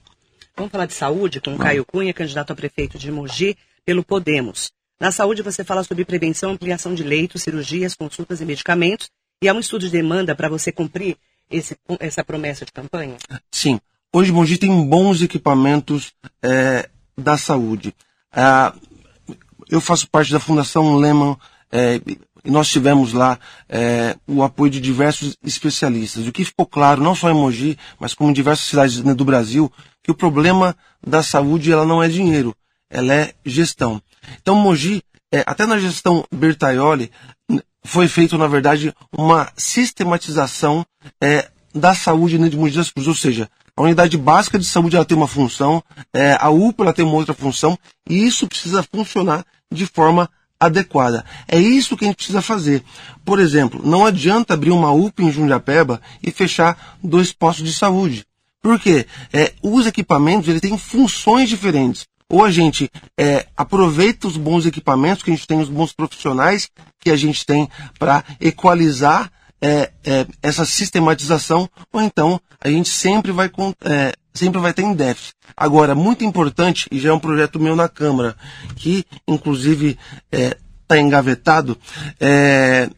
Vamos 0.56 0.72
falar 0.72 0.86
de 0.86 0.94
saúde 0.94 1.40
com 1.40 1.56
o 1.56 1.58
Caio 1.58 1.86
Cunha, 1.86 2.14
candidato 2.14 2.52
a 2.52 2.56
prefeito 2.56 2.98
de 2.98 3.12
Mogi 3.12 3.58
pelo 3.86 4.04
Podemos. 4.04 4.72
Na 5.00 5.12
saúde, 5.12 5.42
você 5.42 5.64
fala 5.64 5.84
sobre 5.84 6.04
prevenção, 6.04 6.52
ampliação 6.52 6.94
de 6.94 7.04
leitos, 7.04 7.42
cirurgias, 7.42 7.96
consultas 7.96 8.42
e 8.42 8.46
medicamentos. 8.46 9.10
E 9.42 9.48
há 9.48 9.54
um 9.54 9.60
estudo 9.60 9.86
de 9.86 9.92
demanda 9.92 10.36
para 10.36 10.50
você 10.50 10.70
cumprir 10.70 11.16
esse, 11.50 11.76
essa 12.00 12.24
promessa 12.24 12.66
de 12.66 12.72
campanha? 12.72 13.18
Sim. 13.52 13.80
Hoje 14.14 14.32
Mogi 14.32 14.58
tem 14.58 14.88
bons 14.88 15.22
equipamentos 15.22 16.14
é, 16.42 16.90
da 17.18 17.38
saúde. 17.38 17.94
Ah, 18.32 18.74
eu 19.70 19.80
faço 19.80 20.10
parte 20.10 20.32
da 20.32 20.40
Fundação 20.40 20.96
Lehman 20.96 21.38
é, 21.72 22.02
e 22.44 22.50
nós 22.50 22.70
tivemos 22.70 23.14
lá 23.14 23.38
é, 23.68 24.16
o 24.28 24.42
apoio 24.42 24.72
de 24.72 24.80
diversos 24.80 25.38
especialistas. 25.44 26.26
O 26.26 26.32
que 26.32 26.46
ficou 26.46 26.66
claro, 26.66 27.04
não 27.04 27.14
só 27.14 27.30
em 27.30 27.36
Mogi, 27.36 27.78
mas 28.00 28.14
como 28.14 28.30
em 28.30 28.34
diversas 28.34 28.66
cidades 28.66 29.00
do 29.00 29.26
Brasil, 29.26 29.72
que 30.04 30.12
o 30.12 30.16
problema 30.16 30.76
da 31.06 31.22
saúde 31.22 31.72
ela 31.72 31.86
não 31.86 32.02
é 32.02 32.08
dinheiro, 32.08 32.56
ela 32.90 33.14
é 33.14 33.34
gestão. 33.46 34.02
Então 34.42 34.56
Mogi, 34.56 35.04
é, 35.32 35.44
até 35.46 35.66
na 35.66 35.78
gestão 35.78 36.26
Bertaioli, 36.32 37.12
foi 37.84 38.08
feito, 38.08 38.38
na 38.38 38.48
verdade, 38.48 38.94
uma 39.16 39.52
sistematização 39.56 40.86
é, 41.22 41.50
da 41.74 41.94
saúde 41.94 42.38
né, 42.38 42.50
de 42.50 42.58
Mogi 42.58 42.76
das 42.76 42.92
Cruzes, 42.92 43.08
ou 43.08 43.16
seja, 43.16 43.50
A 43.76 43.82
unidade 43.82 44.18
básica 44.18 44.60
de 44.60 44.66
saúde 44.66 44.98
ela 44.98 45.06
tem 45.06 45.16
uma 45.16 45.28
função, 45.28 45.82
é, 46.14 46.38
a 46.40 46.50
UPA 46.50 46.84
ela 46.84 46.94
tem 46.94 47.06
uma 47.06 47.16
outra 47.16 47.34
função, 47.34 47.80
e 48.10 48.26
isso 48.26 48.48
precisa 48.48 48.84
funcionar 48.84 49.46
de 49.72 49.86
forma 49.86 50.30
adequada. 50.60 51.24
É 51.48 51.58
isso 51.58 51.96
que 51.96 52.04
a 52.04 52.08
gente 52.08 52.18
precisa 52.18 52.42
fazer. 52.42 52.84
Por 53.24 53.40
exemplo, 53.40 53.82
não 53.82 54.06
adianta 54.06 54.54
abrir 54.54 54.72
uma 54.72 54.92
UPA 54.92 55.24
em 55.24 55.32
Jundiapeba 55.32 56.02
e 56.22 56.30
fechar 56.30 56.98
dois 57.02 57.32
postos 57.32 57.66
de 57.66 57.74
saúde. 57.74 58.26
Por 58.62 58.78
quê? 58.78 59.06
É, 59.32 59.54
os 59.64 59.88
equipamentos 59.88 60.50
ele 60.50 60.60
têm 60.60 60.78
funções 60.78 61.48
diferentes. 61.48 62.06
Ou 62.32 62.44
a 62.44 62.52
gente 62.52 62.92
é, 63.18 63.48
aproveita 63.56 64.28
os 64.28 64.38
bons 64.38 64.66
equipamentos 64.66 65.24
que 65.24 65.32
a 65.32 65.34
gente 65.34 65.48
tem, 65.48 65.60
os 65.60 65.70
bons 65.70 65.94
profissionais 65.94 66.70
que 67.00 67.10
a 67.10 67.16
gente 67.16 67.46
tem 67.46 67.68
para 67.98 68.24
equalizar 68.40 69.32
é, 69.62 69.92
é, 70.06 70.26
essa 70.42 70.66
sistematização, 70.66 71.70
ou 71.92 72.02
então 72.02 72.40
a 72.62 72.70
gente 72.70 72.90
sempre 72.90 73.32
vai, 73.32 73.50
é, 73.82 74.14
sempre 74.34 74.60
vai 74.60 74.74
ter 74.74 74.84
em 74.84 74.94
déficit. 74.94 75.34
Agora, 75.56 75.96
muito 75.96 76.24
importante, 76.24 76.88
e 76.92 77.00
já 77.00 77.10
é 77.10 77.14
um 77.14 77.20
projeto 77.20 77.60
meu 77.60 77.76
na 77.76 77.90
Câmara, 77.90 78.36
que 78.76 79.06
inclusive 79.28 79.98
está 80.32 80.96
é, 80.96 81.00
engavetado, 81.00 81.78
é, 82.20 82.90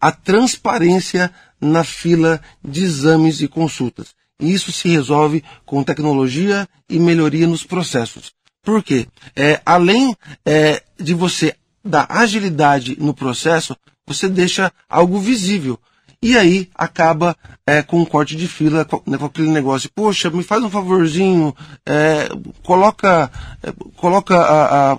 a 0.00 0.10
transparência 0.10 1.32
na 1.60 1.84
fila 1.84 2.40
de 2.64 2.82
exames 2.82 3.40
e 3.40 3.48
consultas. 3.48 4.14
E 4.40 4.52
isso 4.52 4.72
se 4.72 4.88
resolve 4.88 5.44
com 5.66 5.84
tecnologia 5.84 6.66
e 6.88 6.98
melhoria 6.98 7.46
nos 7.46 7.62
processos. 7.62 8.32
Por 8.62 8.82
quê? 8.82 9.06
É, 9.36 9.60
além 9.64 10.16
é, 10.44 10.82
de 10.98 11.12
você 11.14 11.54
dar 11.84 12.06
agilidade 12.08 12.96
no 12.98 13.14
processo, 13.14 13.76
você 14.06 14.28
deixa 14.28 14.72
algo 14.88 15.18
visível. 15.18 15.78
E 16.22 16.36
aí 16.36 16.68
acaba 16.74 17.34
é, 17.66 17.82
com 17.82 18.00
um 18.00 18.04
corte 18.04 18.36
de 18.36 18.46
fila, 18.46 18.84
com, 18.84 19.02
né, 19.06 19.16
com, 19.16 19.24
aquele 19.24 19.48
negócio, 19.48 19.90
poxa, 19.94 20.28
me 20.28 20.42
faz 20.42 20.62
um 20.62 20.68
favorzinho, 20.68 21.56
é, 21.86 22.28
coloca, 22.62 23.30
é, 23.62 23.72
coloca 23.96 24.36
a, 24.36 24.92
a, 24.92 24.98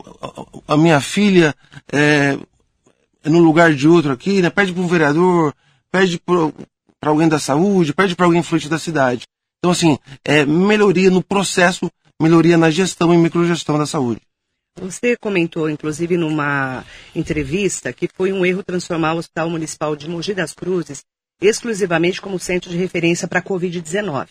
a, 0.69 0.77
minha 0.77 0.99
filha 0.99 1.55
é, 1.93 2.39
no 3.23 3.39
lugar 3.39 3.75
de 3.75 3.87
outro 3.87 4.11
aqui, 4.11 4.41
né? 4.41 4.49
pede 4.49 4.73
para 4.73 4.81
um 4.81 4.87
vereador, 4.87 5.53
pede 5.91 6.19
para 6.19 7.09
alguém 7.11 7.27
da 7.27 7.37
saúde, 7.37 7.93
pede 7.93 8.15
para 8.15 8.25
alguém 8.25 8.39
influente 8.39 8.67
da 8.67 8.79
cidade. 8.79 9.23
Então, 9.59 9.69
assim, 9.69 9.99
é 10.25 10.43
melhoria 10.43 11.11
no 11.11 11.21
processo, 11.21 11.87
melhoria 12.19 12.57
na 12.57 12.71
gestão 12.71 13.13
e 13.13 13.17
microgestão 13.17 13.77
da 13.77 13.85
saúde. 13.85 14.21
Você 14.81 15.15
comentou, 15.15 15.69
inclusive, 15.69 16.17
numa 16.17 16.83
entrevista, 17.15 17.93
que 17.93 18.09
foi 18.11 18.33
um 18.33 18.43
erro 18.43 18.63
transformar 18.63 19.13
o 19.13 19.17
Hospital 19.17 19.47
Municipal 19.47 19.95
de 19.95 20.09
Mogi 20.09 20.33
das 20.33 20.53
Cruzes 20.53 21.03
exclusivamente 21.39 22.19
como 22.19 22.39
centro 22.39 22.69
de 22.69 22.77
referência 22.77 23.27
para 23.27 23.39
a 23.39 23.43
Covid-19. 23.43 24.29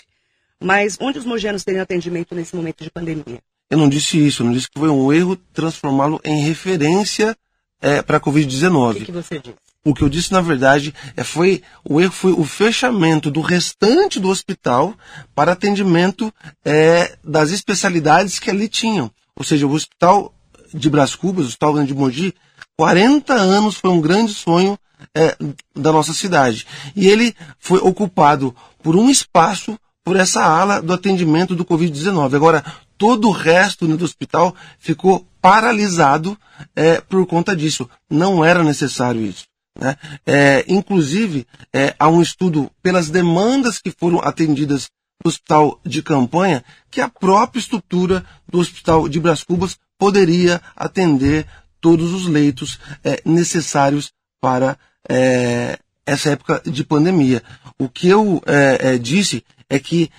Mas 0.60 0.98
onde 1.00 1.18
os 1.18 1.24
mogianos 1.24 1.62
teriam 1.62 1.82
atendimento 1.82 2.34
nesse 2.34 2.54
momento 2.54 2.82
de 2.82 2.90
pandemia? 2.90 3.38
Eu 3.70 3.78
não 3.78 3.88
disse 3.88 4.18
isso, 4.18 4.42
eu 4.42 4.46
não 4.46 4.52
disse 4.52 4.68
que 4.68 4.78
foi 4.78 4.88
um 4.88 5.12
erro 5.12 5.36
transformá-lo 5.52 6.20
em 6.24 6.42
referência 6.42 7.36
é, 7.80 8.02
para 8.02 8.16
a 8.16 8.20
Covid-19. 8.20 8.90
O 8.90 8.94
que, 8.94 9.04
que, 9.04 9.12
você 9.12 9.38
disse? 9.38 9.56
O 9.84 9.94
que 9.94 10.02
eu 10.02 10.08
disse, 10.08 10.32
na 10.32 10.40
verdade, 10.40 10.92
é, 11.16 11.22
foi 11.22 11.62
o 11.88 12.00
erro 12.00 12.12
foi 12.12 12.32
o 12.32 12.44
fechamento 12.44 13.30
do 13.30 13.40
restante 13.40 14.18
do 14.18 14.28
hospital 14.28 14.94
para 15.32 15.52
atendimento 15.52 16.32
é, 16.64 17.16
das 17.22 17.50
especialidades 17.50 18.40
que 18.40 18.50
ali 18.50 18.68
tinham. 18.68 19.10
Ou 19.36 19.44
seja, 19.44 19.66
o 19.66 19.72
hospital 19.72 20.34
de 20.72 20.90
Bras 20.90 21.14
Cubas, 21.14 21.44
o 21.44 21.48
hospital 21.48 21.84
de 21.84 21.94
Mogi, 21.94 22.34
40 22.76 23.34
anos 23.34 23.76
foi 23.76 23.90
um 23.90 24.00
grande 24.00 24.32
sonho 24.32 24.78
é, 25.14 25.36
da 25.74 25.92
nossa 25.92 26.12
cidade. 26.12 26.66
E 26.94 27.08
ele 27.08 27.34
foi 27.58 27.78
ocupado 27.78 28.54
por 28.82 28.96
um 28.96 29.10
espaço, 29.10 29.78
por 30.04 30.16
essa 30.16 30.42
ala 30.42 30.80
do 30.80 30.92
atendimento 30.92 31.54
do 31.54 31.64
Covid-19. 31.64 32.34
Agora, 32.34 32.64
todo 32.96 33.28
o 33.28 33.32
resto 33.32 33.86
né, 33.86 33.96
do 33.96 34.04
hospital 34.04 34.54
ficou 34.78 35.26
paralisado 35.40 36.36
é, 36.74 37.00
por 37.00 37.26
conta 37.26 37.56
disso. 37.56 37.88
Não 38.08 38.44
era 38.44 38.62
necessário 38.62 39.22
isso. 39.22 39.44
Né? 39.78 39.96
É, 40.26 40.64
inclusive, 40.68 41.46
é, 41.72 41.94
há 41.98 42.08
um 42.08 42.20
estudo 42.20 42.70
pelas 42.82 43.08
demandas 43.08 43.78
que 43.78 43.90
foram 43.90 44.20
atendidas 44.20 44.88
no 45.24 45.28
hospital 45.28 45.80
de 45.84 46.02
campanha 46.02 46.64
que 46.90 47.00
a 47.00 47.08
própria 47.08 47.60
estrutura 47.60 48.24
do 48.48 48.58
hospital 48.58 49.08
de 49.08 49.20
Bras 49.20 49.42
Cubas 49.42 49.78
poderia 50.00 50.62
atender 50.74 51.46
todos 51.78 52.14
os 52.14 52.26
leitos 52.26 52.80
é, 53.04 53.20
necessários 53.22 54.12
para 54.40 54.78
é, 55.06 55.78
essa 56.06 56.30
época 56.30 56.62
de 56.64 56.82
pandemia. 56.82 57.42
O 57.78 57.86
que 57.86 58.08
eu 58.08 58.42
é, 58.46 58.96
disse 58.96 59.44
é 59.68 59.78
que 59.78 60.10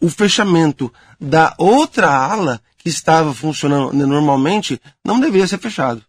o 0.00 0.08
fechamento 0.08 0.92
da 1.18 1.54
outra 1.58 2.08
ala 2.08 2.60
que 2.78 2.88
estava 2.88 3.34
funcionando 3.34 3.92
normalmente 4.06 4.80
não 5.04 5.18
deveria 5.18 5.46
ser 5.46 5.58
fechado. 5.58 6.04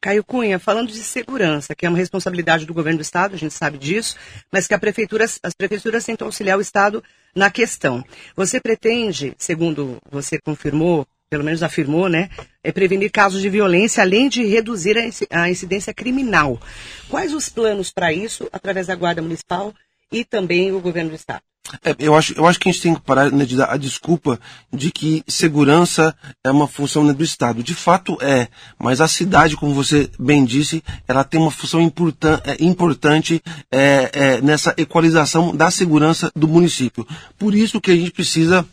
Caio 0.00 0.24
Cunha, 0.24 0.58
falando 0.58 0.88
de 0.88 0.98
segurança, 0.98 1.74
que 1.76 1.86
é 1.86 1.88
uma 1.88 1.96
responsabilidade 1.96 2.66
do 2.66 2.74
governo 2.74 2.98
do 2.98 3.02
estado, 3.02 3.34
a 3.34 3.38
gente 3.38 3.54
sabe 3.54 3.78
disso, 3.78 4.16
mas 4.52 4.66
que 4.66 4.76
prefeitura, 4.76 5.24
as 5.24 5.54
prefeituras 5.54 6.04
tentam 6.04 6.26
auxiliar 6.26 6.58
o 6.58 6.60
estado 6.60 7.02
na 7.34 7.50
questão. 7.50 8.04
Você 8.34 8.60
pretende, 8.60 9.32
segundo 9.38 9.96
você 10.10 10.40
confirmou, 10.40 11.06
pelo 11.32 11.44
menos 11.44 11.62
afirmou, 11.62 12.10
né, 12.10 12.28
é 12.62 12.70
prevenir 12.70 13.10
casos 13.10 13.40
de 13.40 13.48
violência, 13.48 14.02
além 14.02 14.28
de 14.28 14.44
reduzir 14.44 14.98
a 15.30 15.48
incidência 15.48 15.94
criminal. 15.94 16.60
Quais 17.08 17.32
os 17.32 17.48
planos 17.48 17.90
para 17.90 18.12
isso, 18.12 18.50
através 18.52 18.88
da 18.88 18.94
Guarda 18.94 19.22
Municipal 19.22 19.72
e 20.12 20.26
também 20.26 20.72
o 20.72 20.78
governo 20.78 21.08
do 21.08 21.16
Estado? 21.16 21.40
É, 21.82 21.96
eu, 21.98 22.14
acho, 22.14 22.34
eu 22.34 22.44
acho 22.44 22.60
que 22.60 22.68
a 22.68 22.72
gente 22.72 22.82
tem 22.82 22.94
que 22.94 23.00
parar 23.00 23.32
né, 23.32 23.46
de 23.46 23.56
dar 23.56 23.72
a 23.72 23.78
desculpa 23.78 24.38
de 24.70 24.90
que 24.90 25.24
segurança 25.26 26.14
é 26.44 26.50
uma 26.50 26.68
função 26.68 27.02
né, 27.02 27.14
do 27.14 27.24
Estado. 27.24 27.62
De 27.62 27.74
fato 27.74 28.18
é, 28.20 28.48
mas 28.78 29.00
a 29.00 29.08
cidade, 29.08 29.56
como 29.56 29.72
você 29.72 30.10
bem 30.18 30.44
disse, 30.44 30.84
ela 31.08 31.24
tem 31.24 31.40
uma 31.40 31.50
função 31.50 31.80
importan 31.80 32.42
é, 32.44 32.62
importante 32.62 33.42
é, 33.70 34.10
é, 34.12 34.40
nessa 34.42 34.74
equalização 34.76 35.56
da 35.56 35.70
segurança 35.70 36.30
do 36.36 36.46
município. 36.46 37.06
Por 37.38 37.54
isso 37.54 37.80
que 37.80 37.90
a 37.90 37.96
gente 37.96 38.10
precisa 38.10 38.66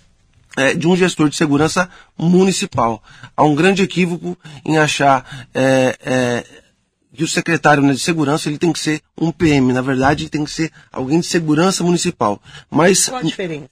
é, 0.57 0.73
de 0.73 0.87
um 0.87 0.95
gestor 0.95 1.29
de 1.29 1.35
segurança 1.35 1.89
municipal. 2.17 3.03
Há 3.35 3.43
um 3.43 3.55
grande 3.55 3.83
equívoco 3.83 4.37
em 4.65 4.77
achar 4.77 5.47
é, 5.53 5.97
é, 6.01 6.45
que 7.13 7.23
o 7.23 7.27
secretário 7.27 7.83
né, 7.83 7.93
de 7.93 7.99
segurança 7.99 8.49
ele 8.49 8.57
tem 8.57 8.71
que 8.71 8.79
ser 8.79 9.01
um 9.19 9.31
PM. 9.31 9.73
Na 9.73 9.81
verdade, 9.81 10.23
ele 10.23 10.29
tem 10.29 10.43
que 10.43 10.51
ser 10.51 10.71
alguém 10.91 11.19
de 11.19 11.25
segurança 11.25 11.83
municipal. 11.83 12.41
Mas 12.69 13.07
qual 13.07 13.19
a 13.19 13.23
diferença? 13.23 13.69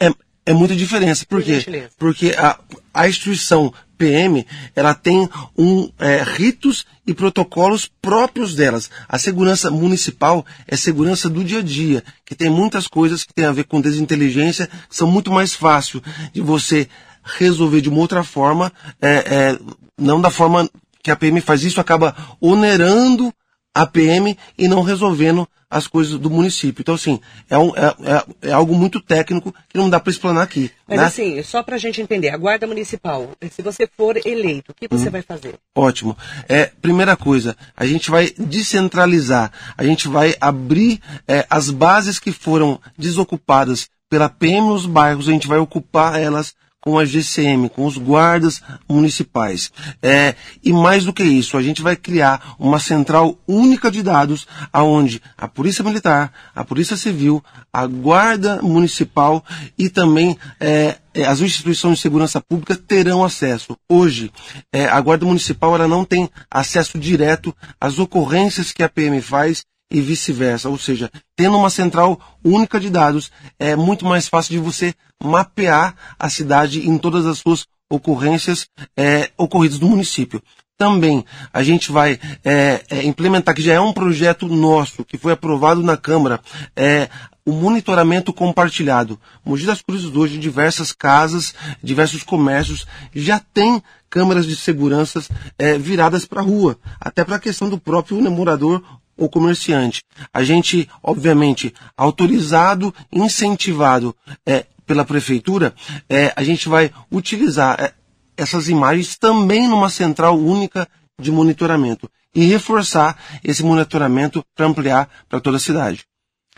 É, 0.00 0.10
é 0.46 0.52
muita 0.52 0.74
diferença. 0.74 1.24
Por 1.26 1.42
quê? 1.42 1.88
Porque 1.98 2.34
a, 2.36 2.58
a 2.92 3.08
instituição 3.08 3.72
PM, 3.98 4.46
ela 4.74 4.94
tem 4.94 5.28
um, 5.56 5.90
é, 5.98 6.22
ritos 6.22 6.86
e 7.06 7.12
protocolos 7.12 7.90
próprios 8.00 8.54
delas. 8.54 8.88
A 9.08 9.18
segurança 9.18 9.70
municipal 9.70 10.46
é 10.66 10.76
segurança 10.76 11.28
do 11.28 11.42
dia 11.42 11.58
a 11.58 11.62
dia, 11.62 12.04
que 12.24 12.34
tem 12.34 12.48
muitas 12.48 12.86
coisas 12.86 13.24
que 13.24 13.34
tem 13.34 13.44
a 13.44 13.52
ver 13.52 13.64
com 13.64 13.80
desinteligência, 13.80 14.68
que 14.88 14.96
são 14.96 15.10
muito 15.10 15.32
mais 15.32 15.52
fácil 15.52 16.00
de 16.32 16.40
você 16.40 16.88
resolver 17.24 17.80
de 17.80 17.88
uma 17.88 17.98
outra 17.98 18.22
forma, 18.22 18.72
é, 19.02 19.08
é, 19.10 19.58
não 19.98 20.20
da 20.20 20.30
forma 20.30 20.70
que 21.02 21.10
a 21.10 21.16
PM 21.16 21.40
faz. 21.40 21.64
Isso 21.64 21.80
acaba 21.80 22.14
onerando 22.40 23.34
a 23.74 23.84
PM 23.84 24.36
e 24.56 24.68
não 24.68 24.82
resolvendo 24.82 25.46
as 25.70 25.86
coisas 25.86 26.18
do 26.18 26.30
município. 26.30 26.80
Então, 26.80 26.94
assim, 26.94 27.20
é, 27.48 27.58
um, 27.58 27.70
é, 27.76 27.94
é, 28.42 28.48
é 28.48 28.52
algo 28.52 28.74
muito 28.74 29.00
técnico 29.00 29.54
que 29.68 29.76
não 29.76 29.90
dá 29.90 30.00
para 30.00 30.10
explanar 30.10 30.42
aqui. 30.42 30.70
Mas, 30.86 30.98
né? 30.98 31.04
assim, 31.04 31.42
só 31.42 31.62
para 31.62 31.76
a 31.76 31.78
gente 31.78 32.00
entender, 32.00 32.30
a 32.30 32.36
Guarda 32.36 32.66
Municipal, 32.66 33.30
se 33.50 33.60
você 33.62 33.86
for 33.86 34.16
eleito, 34.26 34.72
o 34.72 34.74
que 34.74 34.88
você 34.88 35.08
hum. 35.08 35.12
vai 35.12 35.22
fazer? 35.22 35.54
Ótimo. 35.74 36.16
É, 36.48 36.70
primeira 36.80 37.16
coisa, 37.16 37.56
a 37.76 37.84
gente 37.84 38.10
vai 38.10 38.30
descentralizar, 38.38 39.52
a 39.76 39.84
gente 39.84 40.08
vai 40.08 40.34
abrir 40.40 41.00
é, 41.26 41.46
as 41.50 41.70
bases 41.70 42.18
que 42.18 42.32
foram 42.32 42.80
desocupadas 42.96 43.88
pela 44.08 44.28
PM 44.28 44.68
nos 44.68 44.86
bairros, 44.86 45.28
a 45.28 45.32
gente 45.32 45.46
vai 45.46 45.58
ocupar 45.58 46.18
elas 46.18 46.54
com 46.88 46.98
a 46.98 47.04
GCM, 47.04 47.68
com 47.68 47.84
os 47.84 47.98
guardas 47.98 48.62
municipais. 48.88 49.70
É, 50.02 50.34
e 50.64 50.72
mais 50.72 51.04
do 51.04 51.12
que 51.12 51.22
isso, 51.22 51.58
a 51.58 51.62
gente 51.62 51.82
vai 51.82 51.94
criar 51.94 52.54
uma 52.58 52.80
central 52.80 53.36
única 53.46 53.90
de 53.90 54.02
dados, 54.02 54.46
aonde 54.72 55.20
a 55.36 55.46
Polícia 55.46 55.84
Militar, 55.84 56.32
a 56.54 56.64
Polícia 56.64 56.96
Civil, 56.96 57.44
a 57.70 57.86
Guarda 57.86 58.62
Municipal 58.62 59.44
e 59.76 59.90
também 59.90 60.38
é, 60.58 60.96
é 61.12 61.26
as 61.26 61.42
instituições 61.42 61.96
de 61.96 62.00
segurança 62.00 62.40
pública 62.40 62.74
terão 62.74 63.22
acesso. 63.22 63.76
Hoje, 63.86 64.32
é, 64.72 64.86
a 64.86 64.98
Guarda 64.98 65.26
Municipal 65.26 65.74
ela 65.74 65.86
não 65.86 66.06
tem 66.06 66.30
acesso 66.50 66.98
direto 66.98 67.54
às 67.78 67.98
ocorrências 67.98 68.72
que 68.72 68.82
a 68.82 68.88
PM 68.88 69.20
faz 69.20 69.62
e 69.90 70.00
vice-versa. 70.00 70.68
Ou 70.68 70.78
seja, 70.78 71.10
tendo 71.36 71.56
uma 71.56 71.70
central 71.70 72.20
única 72.44 72.78
de 72.78 72.90
dados, 72.90 73.30
é 73.58 73.74
muito 73.74 74.04
mais 74.04 74.28
fácil 74.28 74.52
de 74.52 74.58
você 74.58 74.94
mapear 75.22 75.94
a 76.18 76.28
cidade 76.28 76.88
em 76.88 76.98
todas 76.98 77.26
as 77.26 77.38
suas 77.38 77.66
ocorrências 77.90 78.66
é, 78.96 79.30
ocorridas 79.36 79.80
no 79.80 79.88
município. 79.88 80.42
também 80.76 81.24
a 81.52 81.60
gente 81.60 81.90
vai 81.90 82.20
é, 82.44 82.84
é, 82.88 83.02
implementar, 83.04 83.52
que 83.52 83.62
já 83.62 83.74
é 83.74 83.80
um 83.80 83.92
projeto 83.92 84.46
nosso, 84.46 85.04
que 85.04 85.18
foi 85.18 85.32
aprovado 85.32 85.82
na 85.82 85.96
Câmara, 85.96 86.40
é, 86.76 87.08
o 87.44 87.52
monitoramento 87.52 88.32
compartilhado. 88.32 89.18
Mogi 89.44 89.66
das 89.66 89.82
Cruzes 89.82 90.14
hoje, 90.14 90.38
diversas 90.38 90.92
casas, 90.92 91.52
diversos 91.82 92.22
comércios 92.22 92.86
já 93.12 93.40
tem 93.40 93.82
câmeras 94.08 94.46
de 94.46 94.54
segurança 94.54 95.24
é, 95.58 95.76
viradas 95.76 96.24
para 96.24 96.40
a 96.40 96.44
rua, 96.44 96.78
até 97.00 97.24
para 97.24 97.36
a 97.36 97.40
questão 97.40 97.68
do 97.68 97.78
próprio 97.78 98.20
morador 98.30 98.82
ou 99.18 99.28
comerciante. 99.28 100.02
A 100.32 100.42
gente, 100.44 100.88
obviamente, 101.02 101.74
autorizado, 101.96 102.94
incentivado 103.12 104.14
é, 104.46 104.64
pela 104.86 105.04
prefeitura, 105.04 105.74
é, 106.08 106.32
a 106.34 106.42
gente 106.42 106.68
vai 106.68 106.90
utilizar 107.12 107.78
é, 107.78 107.92
essas 108.36 108.68
imagens 108.68 109.18
também 109.18 109.68
numa 109.68 109.90
central 109.90 110.38
única 110.38 110.88
de 111.20 111.32
monitoramento 111.32 112.08
e 112.34 112.44
reforçar 112.44 113.18
esse 113.42 113.64
monitoramento 113.64 114.44
para 114.54 114.66
ampliar 114.66 115.10
para 115.28 115.40
toda 115.40 115.56
a 115.56 115.60
cidade. 115.60 116.04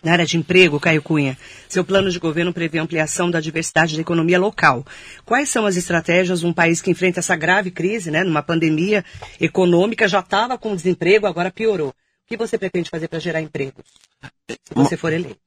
Na 0.02 0.12
área 0.12 0.25
de 0.25 0.38
emprego, 0.38 0.81
Caio 0.81 1.02
Cunha, 1.02 1.37
seu 1.69 1.85
plano 1.85 2.11
de 2.11 2.19
governo 2.19 2.55
prevê 2.55 2.79
ampliação 2.79 3.31
da 3.31 3.38
diversidade 3.38 3.97
da 3.97 4.00
economia 4.00 4.38
local. 4.38 4.85
Quais 5.26 5.50
são 5.50 5.67
as 5.67 5.76
estratégias 5.76 6.40
de 6.40 6.47
um 6.47 6.55
país 6.55 6.81
que 6.81 6.90
enfrenta 6.90 7.21
essa 7.21 7.37
grave 7.37 7.71
crise, 7.71 8.11
né, 8.11 8.25
numa 8.25 8.43
pandemia 8.43 9.05
econômica, 9.38 10.09
já 10.09 10.21
estava 10.21 10.57
com 10.57 10.75
desemprego, 10.75 11.26
agora 11.26 11.50
piorou? 11.50 11.93
O 12.30 12.32
que 12.32 12.37
você 12.37 12.56
pretende 12.56 12.88
fazer 12.88 13.08
para 13.08 13.18
gerar 13.18 13.40
empregos, 13.40 13.84
se 14.49 14.72
você 14.72 14.96
for 14.96 15.12
eleito? 15.12 15.40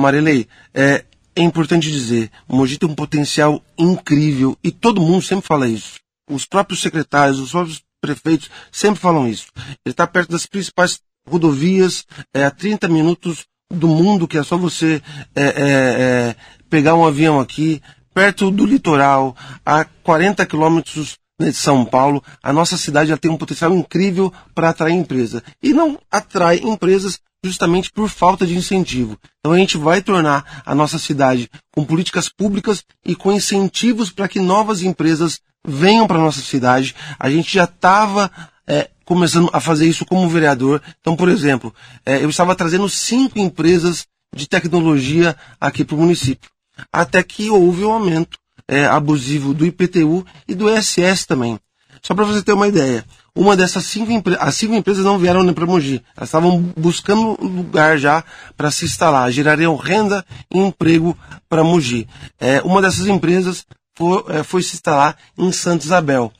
Marilei, 0.00 0.48
é, 0.74 1.04
é 1.36 1.40
importante 1.40 1.88
dizer, 1.88 2.32
o 2.48 2.56
Mogi 2.56 2.76
tem 2.76 2.88
um 2.88 2.96
potencial 2.96 3.62
incrível 3.78 4.58
e 4.60 4.72
todo 4.72 5.00
mundo 5.00 5.22
sempre 5.22 5.46
fala 5.46 5.68
isso. 5.68 6.00
Os 6.28 6.44
próprios 6.44 6.82
secretários, 6.82 7.38
os 7.38 7.52
próprios 7.52 7.80
prefeitos 8.00 8.50
sempre 8.72 9.00
falam 9.00 9.28
isso. 9.28 9.52
Ele 9.86 9.92
está 9.92 10.04
perto 10.04 10.32
das 10.32 10.46
principais 10.46 11.00
rodovias, 11.28 12.04
é, 12.34 12.44
a 12.44 12.50
30 12.50 12.88
minutos 12.88 13.46
do 13.70 13.86
mundo, 13.86 14.26
que 14.26 14.38
é 14.38 14.42
só 14.42 14.56
você 14.56 15.00
é, 15.32 15.42
é, 15.42 15.52
é, 15.54 16.36
pegar 16.68 16.96
um 16.96 17.06
avião 17.06 17.38
aqui, 17.38 17.80
perto 18.12 18.50
do 18.50 18.66
litoral, 18.66 19.36
a 19.64 19.84
40 19.84 20.44
quilômetros 20.44 21.16
de 21.50 21.56
São 21.56 21.84
Paulo, 21.84 22.22
a 22.42 22.52
nossa 22.52 22.76
cidade 22.76 23.10
já 23.10 23.16
tem 23.16 23.30
um 23.30 23.36
potencial 23.36 23.72
incrível 23.74 24.32
para 24.54 24.68
atrair 24.68 24.94
empresa. 24.94 25.42
E 25.62 25.72
não 25.72 25.98
atrai 26.10 26.58
empresas 26.58 27.18
justamente 27.44 27.90
por 27.90 28.08
falta 28.08 28.46
de 28.46 28.56
incentivo. 28.56 29.18
Então 29.40 29.52
a 29.52 29.58
gente 29.58 29.76
vai 29.76 30.00
tornar 30.00 30.62
a 30.64 30.74
nossa 30.74 30.98
cidade 30.98 31.50
com 31.72 31.84
políticas 31.84 32.28
públicas 32.28 32.84
e 33.04 33.16
com 33.16 33.32
incentivos 33.32 34.10
para 34.10 34.28
que 34.28 34.38
novas 34.38 34.82
empresas 34.82 35.40
venham 35.66 36.06
para 36.06 36.18
nossa 36.18 36.40
cidade. 36.40 36.94
A 37.18 37.28
gente 37.28 37.52
já 37.52 37.64
estava 37.64 38.30
é, 38.66 38.90
começando 39.04 39.50
a 39.52 39.60
fazer 39.60 39.86
isso 39.86 40.06
como 40.06 40.28
vereador. 40.28 40.80
Então, 41.00 41.16
por 41.16 41.28
exemplo, 41.28 41.74
é, 42.06 42.22
eu 42.22 42.30
estava 42.30 42.54
trazendo 42.54 42.88
cinco 42.88 43.38
empresas 43.38 44.06
de 44.34 44.48
tecnologia 44.48 45.36
aqui 45.60 45.84
para 45.84 45.96
o 45.96 46.00
município. 46.00 46.50
Até 46.92 47.22
que 47.22 47.50
houve 47.50 47.84
um 47.84 47.92
aumento 47.92 48.38
é, 48.72 48.86
abusivo 48.86 49.52
do 49.52 49.66
IPTU 49.66 50.24
e 50.48 50.54
do 50.54 50.70
ISS 50.70 51.26
também. 51.26 51.60
Só 52.00 52.14
para 52.14 52.24
você 52.24 52.42
ter 52.42 52.54
uma 52.54 52.66
ideia, 52.66 53.04
uma 53.36 53.54
dessas 53.54 53.84
cinco, 53.84 54.10
as 54.40 54.54
cinco 54.54 54.74
empresas 54.74 55.04
não 55.04 55.18
vieram 55.18 55.42
nem 55.42 55.52
para 55.52 55.66
Mogi. 55.66 56.02
Elas 56.16 56.30
estavam 56.30 56.58
buscando 56.76 57.36
lugar 57.40 57.98
já 57.98 58.24
para 58.56 58.70
se 58.70 58.86
instalar, 58.86 59.30
gerariam 59.30 59.76
renda 59.76 60.24
e 60.50 60.58
emprego 60.58 61.16
para 61.50 61.62
Mogi. 61.62 62.08
É, 62.40 62.62
uma 62.62 62.80
dessas 62.80 63.06
empresas 63.06 63.66
foi, 63.94 64.24
é, 64.28 64.42
foi 64.42 64.62
se 64.62 64.74
instalar 64.74 65.18
em 65.36 65.52
Santa 65.52 65.84
Isabel. 65.84 66.32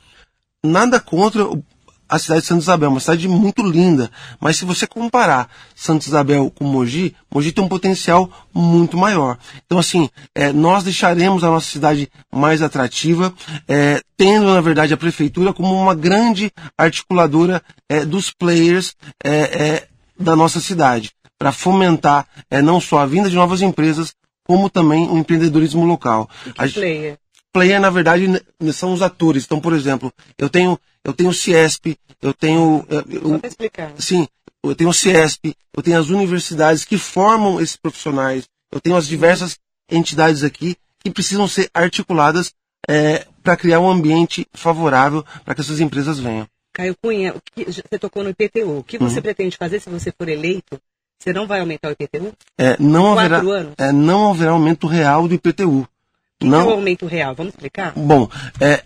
Nada 0.65 0.99
contra 0.99 1.47
a 2.13 2.19
cidade 2.19 2.41
de 2.41 2.47
Santa 2.47 2.61
Isabel, 2.61 2.89
uma 2.91 2.99
cidade 2.99 3.27
muito 3.27 3.63
linda. 3.63 4.11
Mas 4.39 4.57
se 4.57 4.65
você 4.65 4.85
comparar 4.85 5.49
Santa 5.75 6.05
Isabel 6.05 6.51
com 6.51 6.63
Mogi, 6.63 7.15
Mogi 7.33 7.51
tem 7.51 7.63
um 7.63 7.67
potencial 7.67 8.29
muito 8.53 8.95
maior. 8.95 9.39
Então, 9.65 9.79
assim, 9.79 10.07
é, 10.35 10.53
nós 10.53 10.83
deixaremos 10.83 11.43
a 11.43 11.47
nossa 11.47 11.67
cidade 11.67 12.07
mais 12.31 12.61
atrativa, 12.61 13.33
é, 13.67 13.99
tendo, 14.15 14.53
na 14.53 14.61
verdade, 14.61 14.93
a 14.93 14.97
prefeitura 14.97 15.53
como 15.53 15.73
uma 15.73 15.95
grande 15.95 16.51
articuladora 16.77 17.63
é, 17.89 18.05
dos 18.05 18.29
players 18.29 18.95
da 20.19 20.35
nossa 20.35 20.59
cidade, 20.59 21.09
para 21.39 21.51
fomentar 21.51 22.27
não 22.63 22.79
só 22.79 22.99
a 22.99 23.05
vinda 23.07 23.27
de 23.27 23.35
novas 23.35 23.61
empresas, 23.61 24.13
como 24.45 24.69
também 24.69 25.09
o 25.09 25.17
empreendedorismo 25.17 25.83
local. 25.83 26.29
que 26.43 26.61
a, 26.61 26.69
player? 26.69 27.17
Player, 27.53 27.79
na 27.79 27.89
verdade, 27.89 28.43
são 28.73 28.91
os 28.91 29.01
atores. 29.01 29.45
Então, 29.45 29.61
por 29.61 29.73
exemplo, 29.73 30.11
eu 30.37 30.49
tenho, 30.49 30.77
eu 31.03 31.13
tenho 31.13 31.29
o 31.29 31.33
Ciesp, 31.33 31.95
eu 32.21 32.33
tenho. 32.33 32.85
Eu, 32.89 33.39
Só 33.39 33.47
explicar. 33.47 33.93
Sim, 33.99 34.27
eu 34.63 34.75
tenho 34.75 34.89
o 34.89 34.93
Ciesp, 34.93 35.55
eu 35.75 35.83
tenho 35.83 35.99
as 35.99 36.09
universidades 36.09 36.83
que 36.83 36.97
formam 36.97 37.61
esses 37.61 37.77
profissionais, 37.77 38.45
eu 38.71 38.81
tenho 38.81 38.95
as 38.95 39.07
diversas 39.07 39.57
entidades 39.89 40.43
aqui 40.43 40.75
que 40.99 41.11
precisam 41.11 41.47
ser 41.47 41.69
articuladas 41.73 42.53
é, 42.89 43.25
para 43.43 43.57
criar 43.57 43.79
um 43.79 43.89
ambiente 43.89 44.47
favorável 44.53 45.23
para 45.45 45.53
que 45.53 45.61
essas 45.61 45.79
empresas 45.79 46.19
venham. 46.19 46.47
Caio 46.73 46.95
Cunha, 47.01 47.35
que, 47.53 47.65
você 47.65 47.99
tocou 47.99 48.23
no 48.23 48.31
IPTU. 48.31 48.79
O 48.79 48.83
que 48.83 48.97
você 48.97 49.17
uhum. 49.17 49.21
pretende 49.21 49.57
fazer 49.57 49.79
se 49.79 49.89
você 49.89 50.11
for 50.11 50.27
eleito? 50.27 50.79
Você 51.19 51.31
não 51.31 51.45
vai 51.45 51.59
aumentar 51.59 51.89
o 51.89 51.91
IPTU? 51.91 52.33
É, 52.57 52.75
não, 52.79 53.17
haverá, 53.17 53.41
é, 53.77 53.91
não 53.91 54.31
haverá 54.31 54.51
aumento 54.51 54.87
real 54.87 55.27
do 55.27 55.35
IPTU. 55.35 55.87
Que 56.43 56.49
não... 56.49 56.59
é 56.59 56.63
o 56.65 56.71
aumento 56.71 57.05
real? 57.05 57.33
Vamos 57.33 57.53
explicar? 57.53 57.93
Bom, 57.95 58.29
é, 58.59 58.83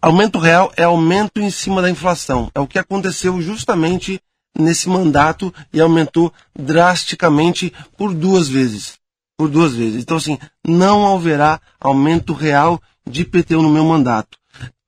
aumento 0.00 0.40
real 0.40 0.72
é 0.76 0.82
aumento 0.82 1.40
em 1.40 1.48
cima 1.48 1.80
da 1.80 1.88
inflação. 1.88 2.50
É 2.52 2.58
o 2.58 2.66
que 2.66 2.76
aconteceu 2.76 3.40
justamente 3.40 4.20
nesse 4.58 4.88
mandato 4.88 5.54
e 5.72 5.80
aumentou 5.80 6.32
drasticamente 6.58 7.72
por 7.96 8.12
duas 8.12 8.48
vezes. 8.48 8.98
Por 9.38 9.48
duas 9.48 9.74
vezes. 9.74 10.02
Então, 10.02 10.16
assim, 10.16 10.36
não 10.66 11.14
haverá 11.14 11.60
aumento 11.80 12.32
real 12.32 12.82
de 13.08 13.22
IPTU 13.22 13.62
no 13.62 13.70
meu 13.70 13.84
mandato. 13.84 14.36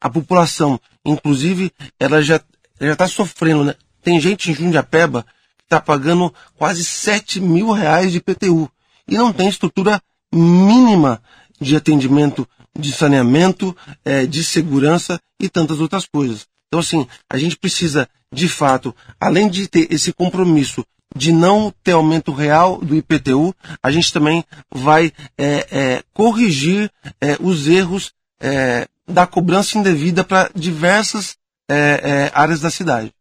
A 0.00 0.10
população, 0.10 0.80
inclusive, 1.04 1.70
ela 1.98 2.20
já 2.20 2.40
está 2.80 3.06
sofrendo. 3.06 3.62
Né? 3.62 3.74
Tem 4.02 4.20
gente 4.20 4.50
em 4.50 4.54
Jundiapeba 4.54 5.22
que 5.56 5.64
está 5.64 5.80
pagando 5.80 6.34
quase 6.56 6.84
7 6.84 7.40
mil 7.40 7.70
reais 7.70 8.10
de 8.10 8.18
IPTU. 8.18 8.68
E 9.06 9.16
não 9.16 9.32
tem 9.32 9.48
estrutura 9.48 10.02
mínima 10.34 11.22
de 11.60 11.76
atendimento 11.76 12.48
de 12.76 12.92
saneamento, 12.92 13.76
é, 14.04 14.26
de 14.26 14.42
segurança 14.42 15.20
e 15.40 15.48
tantas 15.48 15.80
outras 15.80 16.06
coisas. 16.06 16.46
Então, 16.68 16.80
assim, 16.80 17.06
a 17.30 17.38
gente 17.38 17.56
precisa, 17.56 18.08
de 18.32 18.48
fato, 18.48 18.94
além 19.20 19.48
de 19.48 19.68
ter 19.68 19.92
esse 19.92 20.12
compromisso 20.12 20.84
de 21.16 21.32
não 21.32 21.72
ter 21.82 21.92
aumento 21.92 22.32
real 22.32 22.78
do 22.78 22.96
IPTU, 22.96 23.54
a 23.80 23.90
gente 23.90 24.12
também 24.12 24.44
vai 24.74 25.12
é, 25.38 25.66
é, 25.70 26.02
corrigir 26.12 26.90
é, 27.20 27.36
os 27.40 27.68
erros 27.68 28.12
é, 28.40 28.88
da 29.06 29.26
cobrança 29.26 29.78
indevida 29.78 30.24
para 30.24 30.50
diversas 30.54 31.36
é, 31.70 32.30
áreas 32.34 32.60
da 32.60 32.70
cidade. 32.70 33.12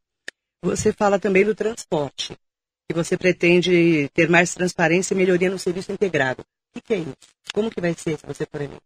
Você 0.63 0.91
fala 0.91 1.19
também 1.19 1.45
do 1.45 1.53
transporte, 1.53 2.33
que 2.89 2.95
você 2.95 3.17
pretende 3.17 4.09
ter 4.13 4.29
mais 4.29 4.53
transparência 4.53 5.13
e 5.13 5.17
melhoria 5.17 5.51
no 5.51 5.59
serviço 5.59 5.91
integrado. 5.91 6.43
O 6.75 6.81
que 6.81 6.93
é 6.93 6.97
isso? 6.97 7.15
Como 7.53 7.69
que 7.69 7.79
vai 7.79 7.93
ser 7.93 8.17
se 8.17 8.25
você 8.25 8.45
for 8.45 8.61
eleito? 8.61 8.81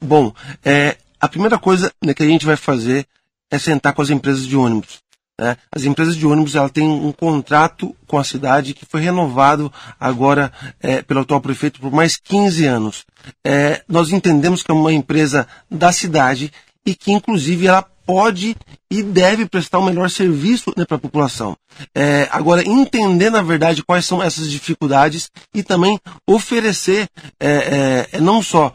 Bom, 0.00 0.32
é, 0.64 0.96
a 1.20 1.28
primeira 1.28 1.58
coisa 1.58 1.92
né, 2.04 2.14
que 2.14 2.22
a 2.22 2.26
gente 2.26 2.46
vai 2.46 2.56
fazer 2.56 3.06
é 3.50 3.58
sentar 3.58 3.92
com 3.92 4.02
as 4.02 4.10
empresas 4.10 4.46
de 4.46 4.56
ônibus. 4.56 5.00
Né? 5.40 5.56
As 5.70 5.84
empresas 5.84 6.16
de 6.16 6.26
ônibus 6.26 6.54
ela 6.56 6.68
têm 6.68 6.88
um 6.88 7.12
contrato 7.12 7.94
com 8.06 8.18
a 8.18 8.24
cidade 8.24 8.74
que 8.74 8.84
foi 8.84 9.00
renovado 9.00 9.72
agora 9.98 10.52
é, 10.80 11.00
pelo 11.02 11.20
atual 11.20 11.40
prefeito 11.40 11.80
por 11.80 11.92
mais 11.92 12.16
15 12.16 12.66
anos. 12.66 13.06
É, 13.44 13.82
nós 13.88 14.10
entendemos 14.10 14.62
que 14.62 14.70
é 14.70 14.74
uma 14.74 14.92
empresa 14.92 15.46
da 15.70 15.92
cidade 15.92 16.52
e 16.84 16.94
que, 16.94 17.12
inclusive, 17.12 17.66
ela 17.66 17.86
pode 18.08 18.56
e 18.90 19.02
deve 19.02 19.44
prestar 19.44 19.78
o 19.78 19.82
um 19.82 19.84
melhor 19.84 20.08
serviço 20.08 20.72
né, 20.74 20.86
para 20.86 20.96
a 20.96 21.00
população. 21.00 21.54
É, 21.94 22.26
agora, 22.32 22.66
entender, 22.66 23.28
na 23.28 23.42
verdade, 23.42 23.82
quais 23.82 24.06
são 24.06 24.22
essas 24.22 24.50
dificuldades 24.50 25.30
e 25.54 25.62
também 25.62 26.00
oferecer 26.26 27.06
é, 27.38 28.08
é, 28.14 28.20
não 28.20 28.42
só 28.42 28.74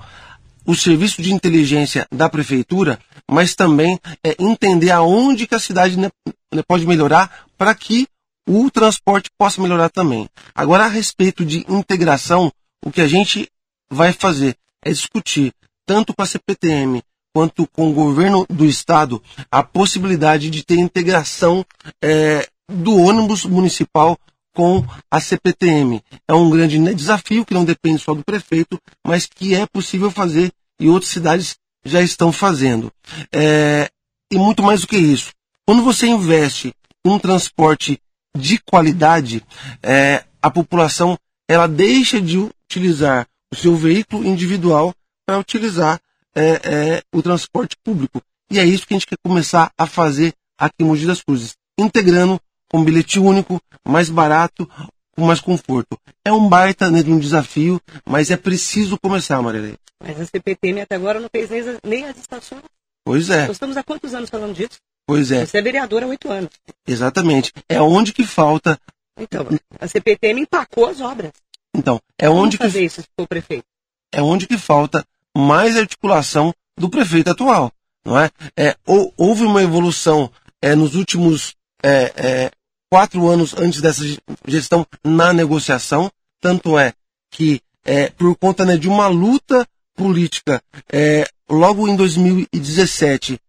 o 0.67 0.75
serviço 0.75 1.19
de 1.19 1.33
inteligência 1.33 2.07
da 2.11 2.29
prefeitura, 2.29 2.99
mas 3.29 3.55
também 3.55 3.99
é, 4.23 4.35
entender 4.37 4.91
aonde 4.91 5.47
que 5.47 5.55
a 5.55 5.59
cidade 5.59 5.97
né, 5.97 6.11
né 6.53 6.61
pode 6.67 6.85
melhorar 6.85 7.47
para 7.57 7.73
que 7.73 8.07
o 8.47 8.69
transporte 8.69 9.31
possa 9.35 9.59
melhorar 9.59 9.89
também. 9.89 10.29
Agora, 10.53 10.85
a 10.85 10.89
respeito 10.89 11.43
de 11.43 11.65
integração, 11.67 12.51
o 12.85 12.91
que 12.91 13.01
a 13.01 13.07
gente 13.07 13.49
vai 13.91 14.13
fazer 14.13 14.55
é 14.85 14.91
discutir 14.91 15.51
tanto 15.87 16.13
com 16.13 16.21
a 16.21 16.27
CPTM 16.27 17.01
quanto 17.33 17.67
com 17.67 17.89
o 17.89 17.93
governo 17.93 18.45
do 18.49 18.65
estado 18.65 19.21
a 19.51 19.63
possibilidade 19.63 20.49
de 20.49 20.63
ter 20.63 20.77
integração 20.77 21.65
é, 22.01 22.47
do 22.69 22.95
ônibus 22.97 23.45
municipal 23.45 24.17
com 24.55 24.85
a 25.09 25.19
CPTM. 25.19 26.01
É 26.27 26.33
um 26.33 26.49
grande 26.49 26.79
né, 26.79 26.93
desafio 26.93 27.43
que 27.43 27.53
não 27.53 27.65
depende 27.65 27.99
só 27.99 28.13
do 28.13 28.23
prefeito, 28.23 28.79
mas 29.05 29.25
que 29.25 29.55
é 29.55 29.65
possível 29.65 30.11
fazer 30.11 30.51
e 30.79 30.87
outras 30.87 31.11
cidades 31.11 31.57
já 31.83 32.01
estão 32.01 32.31
fazendo. 32.31 32.91
É, 33.31 33.89
e 34.31 34.37
muito 34.37 34.61
mais 34.61 34.81
do 34.81 34.87
que 34.87 34.97
isso. 34.97 35.31
Quando 35.65 35.83
você 35.83 36.05
investe 36.07 36.73
em 37.05 37.09
um 37.09 37.19
transporte 37.19 37.99
de 38.37 38.59
qualidade, 38.59 39.43
é, 39.81 40.23
a 40.41 40.49
população 40.49 41.17
ela 41.49 41.67
deixa 41.67 42.21
de 42.21 42.37
utilizar 42.37 43.27
o 43.51 43.55
seu 43.55 43.75
veículo 43.75 44.25
individual 44.25 44.93
para 45.25 45.39
utilizar 45.39 45.99
é, 46.35 46.49
é, 46.63 47.03
o 47.13 47.21
transporte 47.21 47.75
público. 47.83 48.21
E 48.51 48.59
é 48.59 48.65
isso 48.65 48.85
que 48.85 48.93
a 48.93 48.97
gente 48.97 49.07
quer 49.07 49.17
começar 49.23 49.71
a 49.77 49.85
fazer 49.87 50.33
aqui 50.57 50.75
em 50.81 50.85
Mogi 50.85 51.05
das 51.05 51.21
Cruzes, 51.21 51.55
integrando 51.79 52.39
com 52.71 52.83
bilhete 52.83 53.19
único, 53.19 53.59
mais 53.87 54.09
barato, 54.09 54.69
com 55.15 55.25
mais 55.25 55.39
conforto. 55.39 55.97
É 56.25 56.31
um 56.31 56.47
baita 56.47 56.89
né, 56.89 57.03
de 57.03 57.11
um 57.11 57.19
desafio, 57.19 57.79
mas 58.05 58.31
é 58.31 58.37
preciso 58.37 58.97
começar, 58.99 59.41
Marilene. 59.41 59.77
Mas 60.01 60.19
a 60.19 60.25
CPTM 60.25 60.81
até 60.81 60.95
agora 60.95 61.19
não 61.19 61.29
fez 61.29 61.49
nem 61.49 61.59
as, 61.59 61.79
nem 61.83 62.05
as 62.05 62.17
estações. 62.17 62.61
Pois 63.05 63.29
é. 63.29 63.47
Nós 63.47 63.55
estamos 63.55 63.77
há 63.77 63.83
quantos 63.83 64.13
anos 64.13 64.29
falando 64.29 64.53
disso? 64.53 64.77
Pois 65.05 65.31
é. 65.31 65.45
Você 65.45 65.57
é 65.57 65.61
vereador 65.61 66.03
há 66.03 66.07
oito 66.07 66.31
anos. 66.31 66.49
Exatamente. 66.87 67.51
É 67.67 67.81
onde 67.81 68.13
que 68.13 68.25
falta. 68.25 68.79
Então, 69.17 69.47
a 69.79 69.87
CPTM 69.87 70.41
empacou 70.41 70.87
as 70.87 71.01
obras. 71.01 71.31
Então, 71.75 71.99
é 72.17 72.29
onde 72.29 72.57
que 72.57 72.63
fazer 72.63 72.85
isso 72.85 73.01
se 73.01 73.07
for 73.17 73.27
prefeito? 73.27 73.65
é 74.13 74.21
onde 74.21 74.47
que 74.47 74.57
falta 74.57 75.03
mais 75.35 75.77
articulação 75.77 76.53
do 76.77 76.89
prefeito 76.89 77.29
atual, 77.29 77.71
não 78.05 78.19
é? 78.19 78.29
é 78.57 78.75
ou- 78.85 79.13
houve 79.17 79.43
uma 79.43 79.61
evolução 79.61 80.31
é, 80.61 80.75
nos 80.75 80.95
últimos 80.95 81.55
é, 81.83 82.13
é, 82.15 82.51
quatro 82.89 83.27
anos 83.27 83.53
antes 83.55 83.81
dessa 83.81 84.05
ge- 84.05 84.19
gestão 84.47 84.85
na 85.03 85.33
negociação, 85.33 86.11
tanto 86.39 86.77
é 86.77 86.93
que 87.31 87.61
é, 87.83 88.09
por 88.09 88.35
conta 88.37 88.65
né, 88.65 88.77
de 88.77 88.87
uma 88.87 89.07
luta 89.07 89.67
política, 89.95 90.61
é, 90.91 91.27
logo 91.49 91.87
em 91.87 91.95
2017, 91.95 93.39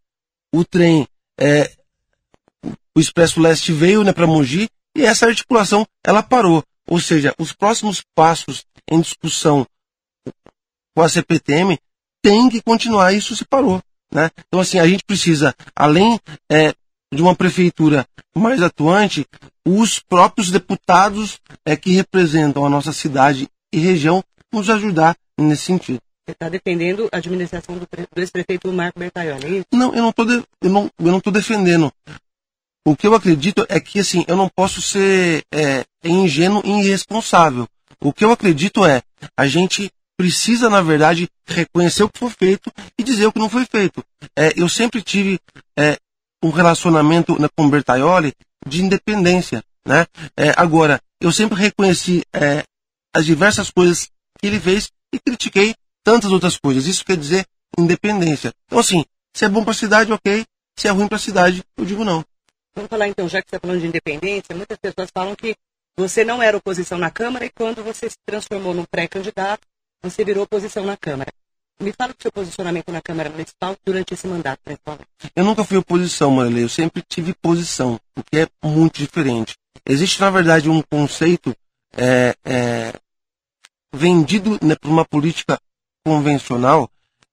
o 0.53 0.65
trem, 0.65 1.07
o 2.97 3.01
Expresso 3.01 3.41
Leste 3.41 3.73
veio 3.73 4.03
né, 4.05 4.13
para 4.13 4.27
Mogi 4.27 4.69
e 4.97 5.03
essa 5.05 5.27
articulação 5.27 5.87
ela 6.05 6.23
parou. 6.23 6.63
Ou 6.87 7.01
seja, 7.01 7.35
os 7.39 7.53
próximos 7.53 8.03
passos 8.15 8.65
em 8.91 9.01
discussão 9.01 9.67
com 10.95 11.03
a 11.03 11.09
CPTM 11.09 11.79
tem 12.23 12.49
que 12.49 12.63
continuar, 12.63 13.13
isso 13.13 13.37
se 13.37 13.45
parou. 13.45 13.83
Né? 14.13 14.31
Então, 14.47 14.61
assim, 14.61 14.79
a 14.79 14.87
gente 14.87 15.05
precisa, 15.05 15.55
além 15.75 16.19
é, 16.51 16.73
de 17.13 17.21
uma 17.23 17.35
prefeitura 17.35 18.07
mais 18.35 18.63
atuante, 18.63 19.27
os 19.67 19.99
próprios 19.99 20.51
deputados 20.51 21.39
é, 21.65 21.77
que 21.77 21.93
representam 21.93 22.65
a 22.65 22.71
nossa 22.71 22.93
cidade 22.93 23.49
e 23.73 23.79
região 23.79 24.23
nos 24.53 24.71
ajudar 24.71 25.17
nesse 25.39 25.63
sentido. 25.63 25.99
Você 26.27 26.33
está 26.33 26.49
defendendo 26.49 27.09
a 27.13 27.19
administração 27.19 27.77
do, 27.77 27.87
do 27.87 28.21
ex-prefeito 28.21 28.73
Marco 28.73 28.99
Bertaioli. 28.99 29.45
é 29.45 29.51
isso? 29.59 29.67
Não, 29.73 29.95
eu 29.95 30.03
não 30.03 30.11
estou 30.11 30.27
eu 30.31 30.71
não, 30.71 30.91
eu 30.99 31.13
não 31.13 31.21
defendendo. 31.33 31.93
O 32.87 32.97
que 32.97 33.07
eu 33.07 33.15
acredito 33.15 33.67
é 33.69 33.79
que 33.79 33.99
assim, 33.99 34.25
eu 34.27 34.37
não 34.37 34.49
posso 34.49 34.81
ser 34.81 35.45
é, 35.53 35.85
ingênuo 36.03 36.63
e 36.65 36.71
irresponsável. 36.71 37.67
O 38.01 38.13
que 38.13 38.25
eu 38.25 38.33
acredito 38.33 38.85
é, 38.87 39.03
a 39.37 39.47
gente 39.47 39.91
precisa, 40.17 40.71
na 40.71 40.81
verdade, 40.81 41.29
reconhecer 41.47 42.03
o 42.03 42.09
que 42.09 42.19
foi 42.19 42.31
feito 42.31 42.73
e 42.99 43.03
dizer 43.03 43.27
o 43.27 43.33
que 43.33 43.39
não 43.39 43.49
foi 43.49 43.67
feito. 43.67 44.05
É, 44.37 44.53
eu 44.57 44.69
sempre 44.69 45.03
tive 45.03 45.39
é, 45.79 45.99
um 46.43 46.51
relacionamento 46.51 47.41
né, 47.41 47.49
com 47.57 47.69
Bertaioli 47.69 48.33
de 48.67 48.83
independência. 48.83 49.63
Né? 49.87 50.07
É, 50.37 50.53
agora, 50.57 51.01
eu 51.21 51.33
sempre 51.33 51.59
reconheci 51.59 52.23
é, 52.33 52.65
as 53.15 53.25
diversas 53.25 53.71
coisas 53.71 54.09
que 54.41 54.47
ele 54.47 54.61
fez 54.61 54.91
e 55.13 55.19
critiquei 55.19 55.75
tantas 56.03 56.33
outras 56.33 56.57
coisas. 56.57 56.87
Isso 56.87 57.05
quer 57.05 57.17
dizer 57.17 57.47
independência. 57.79 58.53
Então, 58.67 58.79
assim, 58.79 59.05
se 59.35 59.45
é 59.45 59.49
bom 59.49 59.63
para 59.63 59.73
a 59.73 59.75
cidade, 59.77 60.13
ok. 60.13 60.45
Se 60.79 60.89
é 60.89 60.91
ruim 60.91 61.09
para 61.09 61.17
a 61.17 61.21
cidade, 61.21 61.63
eu 61.77 61.85
digo 61.85 62.05
não. 62.05 62.25
Vamos 62.75 62.91
falar 62.91 63.09
então, 63.09 63.29
já 63.29 63.41
que 63.41 63.49
você 63.49 63.57
está 63.57 63.67
falando 63.67 63.81
de 63.81 63.87
independência, 63.87 64.55
muitas 64.55 64.77
pessoas 64.79 65.09
falam 65.13 65.37
que 65.37 65.55
você 65.97 66.25
não 66.25 66.43
era 66.43 66.57
oposição 66.57 66.99
na 66.99 67.11
Câmara 67.11 67.47
e 67.47 67.51
quando 67.51 67.85
você 67.85 68.11
se 68.11 68.17
transformou 68.27 68.75
num 68.75 68.85
pré-candidato, 68.85 69.65
você 70.05 70.25
virou 70.25 70.45
oposição 70.45 70.85
na 70.85 70.97
Câmara. 70.97 71.33
Me 71.81 71.93
fala 71.93 72.13
do 72.13 72.23
seu 72.23 72.31
posicionamento 72.31 72.93
na 72.93 73.01
Câmara 73.01 73.31
Municipal 73.31 73.75
durante 73.85 74.15
esse 74.15 74.27
mandato, 74.29 74.61
principalmente. 74.63 75.09
Eu 75.35 75.45
nunca 75.45 75.65
fui 75.65 75.77
oposição, 75.77 76.31
Marilei. 76.31 76.65
Eu 76.65 76.69
sempre 76.69 77.03
tive 77.03 77.35
posição, 77.35 77.99
o 78.17 78.23
que 78.23 78.39
é 78.39 78.49
muito 78.63 78.99
diferente. 78.99 79.57
Existe, 79.85 80.21
na 80.21 80.31
verdade, 80.31 80.69
um 80.69 80.83
conceito 80.83 81.57
é, 81.97 82.37
é, 82.45 82.93
vendido 83.93 84.59
né, 84.63 84.77
por 84.77 84.89
uma 84.89 85.05
política 85.05 85.59
convencional 86.05 86.89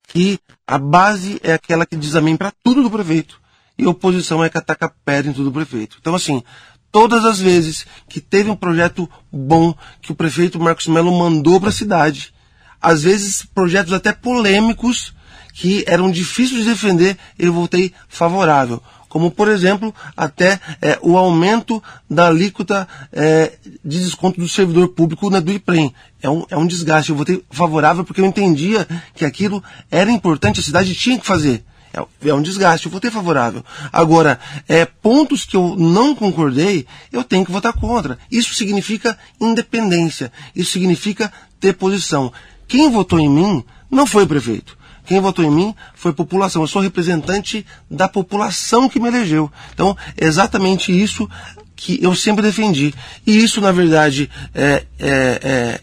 que 0.08 0.40
a 0.66 0.78
base 0.78 1.40
é 1.44 1.54
aquela 1.54 1.86
que 1.86 1.96
diz 1.96 2.16
amém 2.16 2.36
para 2.36 2.52
tudo 2.64 2.82
do 2.82 2.90
prefeito. 2.90 3.40
E 3.78 3.86
a 3.86 3.90
oposição 3.90 4.44
é 4.44 4.50
que 4.50 4.58
ataca 4.58 4.94
pedra 5.06 5.30
em 5.30 5.34
tudo 5.34 5.46
do 5.50 5.54
prefeito. 5.54 5.98
Então, 6.00 6.16
assim, 6.16 6.44
todas 6.92 7.26
as 7.26 7.40
vezes 7.40 7.86
que 8.10 8.20
teve 8.20 8.50
um 8.50 8.56
projeto 8.56 9.10
bom 9.32 9.74
que 10.02 10.12
o 10.12 10.16
prefeito 10.16 10.60
Marcos 10.60 10.88
Melo 10.88 11.12
mandou 11.12 11.60
para 11.60 11.70
a 11.70 11.74
cidade, 11.74 12.34
às 12.82 13.04
vezes 13.04 13.46
projetos 13.54 13.94
até 13.94 14.12
polêmicos 14.12 15.14
que 15.54 15.84
eram 15.88 16.10
difíceis 16.10 16.64
de 16.64 16.70
defender, 16.70 17.18
eu 17.38 17.54
voltei 17.54 17.94
favorável. 18.08 18.82
Como, 19.12 19.30
por 19.30 19.50
exemplo, 19.50 19.94
até 20.16 20.58
é, 20.82 20.98
o 21.02 21.18
aumento 21.18 21.84
da 22.10 22.28
alíquota 22.28 22.88
é, 23.12 23.52
de 23.84 24.00
desconto 24.00 24.40
do 24.40 24.48
servidor 24.48 24.88
público 24.88 25.30
né, 25.30 25.42
do 25.42 25.52
IPREM. 25.52 25.94
É 26.22 26.30
um, 26.30 26.46
é 26.50 26.58
um 26.58 26.66
desgaste. 26.66 27.10
Eu 27.10 27.18
votei 27.18 27.44
favorável 27.52 28.06
porque 28.06 28.22
eu 28.22 28.26
entendia 28.26 28.88
que 29.14 29.26
aquilo 29.26 29.62
era 29.92 30.10
importante, 30.10 30.62
a 30.62 30.64
cidade 30.64 30.96
tinha 30.96 31.20
que 31.20 31.28
fazer. 31.28 31.62
É, 31.94 32.30
é 32.30 32.34
um 32.34 32.42
desgaste, 32.42 32.86
eu 32.86 32.92
votei 32.92 33.12
favorável. 33.12 33.66
Agora, 33.92 34.40
é, 34.66 34.86
pontos 34.86 35.44
que 35.44 35.58
eu 35.58 35.76
não 35.76 36.16
concordei, 36.16 36.88
eu 37.12 37.22
tenho 37.22 37.46
que 37.46 37.52
votar 37.52 37.74
contra. 37.74 38.18
Isso 38.32 38.54
significa 38.54 39.18
independência. 39.42 40.32
Isso 40.56 40.72
significa 40.72 41.32
ter 41.60 41.74
posição. 41.74 42.32
Quem 42.72 42.90
votou 42.90 43.20
em 43.20 43.28
mim 43.28 43.66
não 43.92 44.08
foi 44.08 44.24
o 44.24 44.28
prefeito. 44.28 44.78
Quem 45.06 45.20
votou 45.20 45.44
em 45.44 45.52
mim 45.52 45.76
foi 45.94 46.12
a 46.12 46.14
população. 46.14 46.62
Eu 46.62 46.70
sou 46.70 46.82
representante 46.82 47.66
da 47.90 48.08
população 48.08 48.88
que 48.88 48.98
me 48.98 49.10
elegeu. 49.10 49.52
Então, 49.74 49.98
é 50.16 50.26
exatamente 50.26 50.90
isso 50.90 51.30
que 51.76 52.02
eu 52.02 52.16
sempre 52.16 52.42
defendi. 52.42 52.94
E 53.28 53.44
isso, 53.44 53.60
na 53.60 53.74
verdade, 53.74 54.30
é, 54.56 54.86
é, 54.98 55.40
é, 55.44 55.82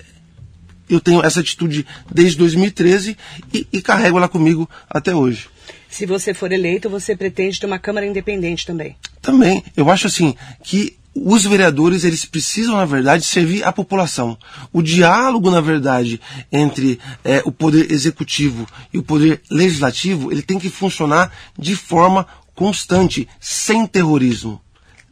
eu 0.88 0.98
tenho 0.98 1.22
essa 1.22 1.40
atitude 1.40 1.86
desde 2.10 2.38
2013 2.38 3.18
e, 3.52 3.68
e 3.70 3.82
carrego 3.82 4.16
ela 4.16 4.26
comigo 4.26 4.66
até 4.88 5.14
hoje. 5.14 5.50
Se 5.90 6.06
você 6.06 6.32
for 6.32 6.50
eleito, 6.52 6.88
você 6.88 7.14
pretende 7.14 7.60
ter 7.60 7.66
uma 7.66 7.78
Câmara 7.78 8.06
independente 8.06 8.64
também. 8.64 8.96
Também, 9.20 9.62
eu 9.76 9.90
acho 9.90 10.06
assim 10.06 10.34
que 10.62 10.96
os 11.14 11.44
vereadores 11.44 12.04
eles 12.04 12.24
precisam 12.24 12.76
na 12.76 12.84
verdade 12.84 13.24
servir 13.24 13.64
a 13.64 13.72
população. 13.72 14.38
O 14.72 14.82
diálogo 14.82 15.50
na 15.50 15.60
verdade 15.60 16.20
entre 16.52 16.98
é, 17.24 17.42
o 17.44 17.52
poder 17.52 17.90
executivo 17.90 18.66
e 18.92 18.98
o 18.98 19.02
poder 19.02 19.42
legislativo 19.50 20.30
ele 20.30 20.42
tem 20.42 20.58
que 20.58 20.70
funcionar 20.70 21.32
de 21.58 21.74
forma 21.74 22.26
constante, 22.54 23.28
sem 23.40 23.86
terrorismo 23.86 24.60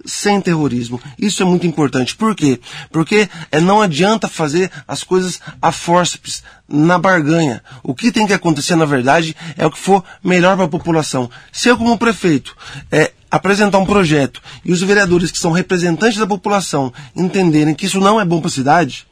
sem 0.07 0.41
terrorismo. 0.41 1.01
Isso 1.19 1.43
é 1.43 1.47
muito 1.47 1.67
importante. 1.67 2.17
Por 2.17 2.35
quê? 2.35 2.61
Porque 2.91 3.29
é, 3.51 3.61
não 3.61 3.83
adianta 3.83 4.29
fazer 4.29 4.71
as 4.87 5.03
coisas 5.03 5.41
a 5.61 5.73
fórceps, 5.73 6.43
na 6.69 6.99
barganha. 6.99 7.63
O 7.83 7.95
que 7.95 8.11
tem 8.11 8.27
que 8.27 8.33
acontecer, 8.33 8.77
na 8.77 8.85
verdade, 8.85 9.37
é 9.57 9.67
o 9.67 9.71
que 9.71 9.79
for 9.79 10.03
melhor 10.23 10.57
para 10.57 10.67
a 10.67 10.69
população. 10.69 11.31
Se 11.53 11.69
eu, 11.69 11.77
como 11.77 11.99
prefeito, 11.99 12.57
é, 12.91 13.13
apresentar 13.31 13.79
um 13.79 13.87
projeto 13.87 14.41
e 14.65 14.73
os 14.73 14.81
vereadores 14.83 15.31
que 15.31 15.39
são 15.39 15.53
representantes 15.53 16.19
da 16.19 16.27
população 16.27 16.93
entenderem 17.15 17.75
que 17.75 17.87
isso 17.87 18.01
não 18.01 18.21
é 18.21 18.25
bom 18.25 18.41
para 18.41 18.49
a 18.49 18.53
cidade, 18.53 19.07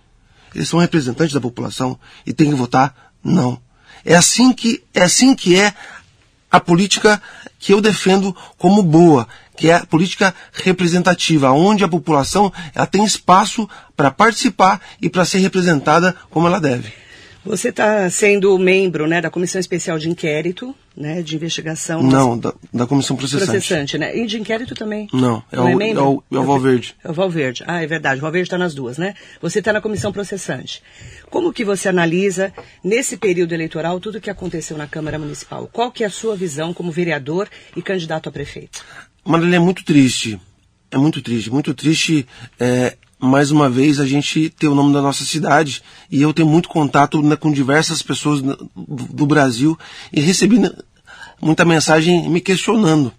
eles 0.54 0.68
são 0.68 0.78
representantes 0.78 1.34
da 1.34 1.40
população 1.40 1.98
e 2.24 2.32
têm 2.32 2.50
que 2.50 2.56
votar 2.56 2.94
não. 3.22 3.58
É 4.04 4.14
assim 4.14 4.52
que 4.52 4.82
é 4.92 5.02
assim 5.02 5.34
que 5.34 5.58
é 5.58 5.74
a 6.50 6.60
política 6.60 7.20
que 7.58 7.72
eu 7.72 7.80
defendo 7.80 8.36
como 8.56 8.82
boa, 8.82 9.26
que 9.56 9.70
é 9.70 9.76
a 9.76 9.86
política 9.86 10.34
representativa, 10.52 11.50
onde 11.50 11.82
a 11.82 11.88
população 11.88 12.52
ela 12.74 12.86
tem 12.86 13.04
espaço 13.04 13.68
para 13.96 14.10
participar 14.10 14.80
e 15.00 15.08
para 15.08 15.24
ser 15.24 15.38
representada 15.38 16.14
como 16.30 16.46
ela 16.46 16.60
deve. 16.60 17.03
Você 17.44 17.68
está 17.68 18.08
sendo 18.08 18.58
membro 18.58 19.06
né, 19.06 19.20
da 19.20 19.28
Comissão 19.28 19.60
Especial 19.60 19.98
de 19.98 20.08
Inquérito, 20.08 20.74
né, 20.96 21.20
de 21.20 21.36
investigação. 21.36 22.02
Não, 22.02 22.38
da, 22.38 22.54
da 22.72 22.86
comissão 22.86 23.16
processante. 23.16 23.50
Processante, 23.50 23.98
né? 23.98 24.16
E 24.16 24.26
de 24.26 24.38
inquérito 24.40 24.74
também. 24.74 25.08
Não, 25.12 25.42
é 25.52 25.60
o- 25.60 25.76
membro? 25.76 26.02
é 26.02 26.06
o- 26.06 26.22
é 26.32 26.38
o 26.38 26.44
Valverde. 26.44 26.94
É 27.04 27.10
o 27.10 27.12
Valverde. 27.12 27.62
Ah, 27.66 27.82
é 27.82 27.86
verdade. 27.86 28.18
O 28.18 28.22
Valverde 28.22 28.46
está 28.46 28.56
nas 28.56 28.74
duas, 28.74 28.96
né? 28.96 29.14
Você 29.42 29.58
está 29.58 29.72
na 29.74 29.80
comissão 29.82 30.10
processante. 30.10 30.82
Como 31.28 31.52
que 31.52 31.64
você 31.64 31.88
analisa, 31.88 32.50
nesse 32.82 33.16
período 33.18 33.52
eleitoral, 33.52 34.00
tudo 34.00 34.16
o 34.18 34.20
que 34.20 34.30
aconteceu 34.30 34.78
na 34.78 34.86
Câmara 34.86 35.18
Municipal? 35.18 35.68
Qual 35.70 35.92
que 35.92 36.02
é 36.02 36.06
a 36.06 36.10
sua 36.10 36.34
visão 36.34 36.72
como 36.72 36.90
vereador 36.90 37.48
e 37.76 37.82
candidato 37.82 38.28
a 38.28 38.32
prefeito? 38.32 38.82
Marília, 39.24 39.56
é 39.56 39.60
muito 39.60 39.84
triste. 39.84 40.40
É 40.90 40.96
muito 40.96 41.20
triste. 41.20 41.50
Muito 41.50 41.74
triste, 41.74 42.26
é, 42.58 42.96
mais 43.24 43.50
uma 43.50 43.68
vez, 43.68 43.98
a 43.98 44.06
gente 44.06 44.50
ter 44.50 44.68
o 44.68 44.74
nome 44.74 44.92
da 44.92 45.02
nossa 45.02 45.24
cidade. 45.24 45.82
E 46.10 46.22
eu 46.22 46.32
tenho 46.32 46.48
muito 46.48 46.68
contato 46.68 47.22
né, 47.22 47.36
com 47.36 47.50
diversas 47.52 48.02
pessoas 48.02 48.40
do 48.40 48.70
do 48.76 49.26
Brasil 49.26 49.78
e 50.12 50.20
recebi 50.20 50.58
né, 50.58 50.70
muita 51.40 51.64
mensagem 51.64 52.28
me 52.28 52.40
questionando. 52.40 53.12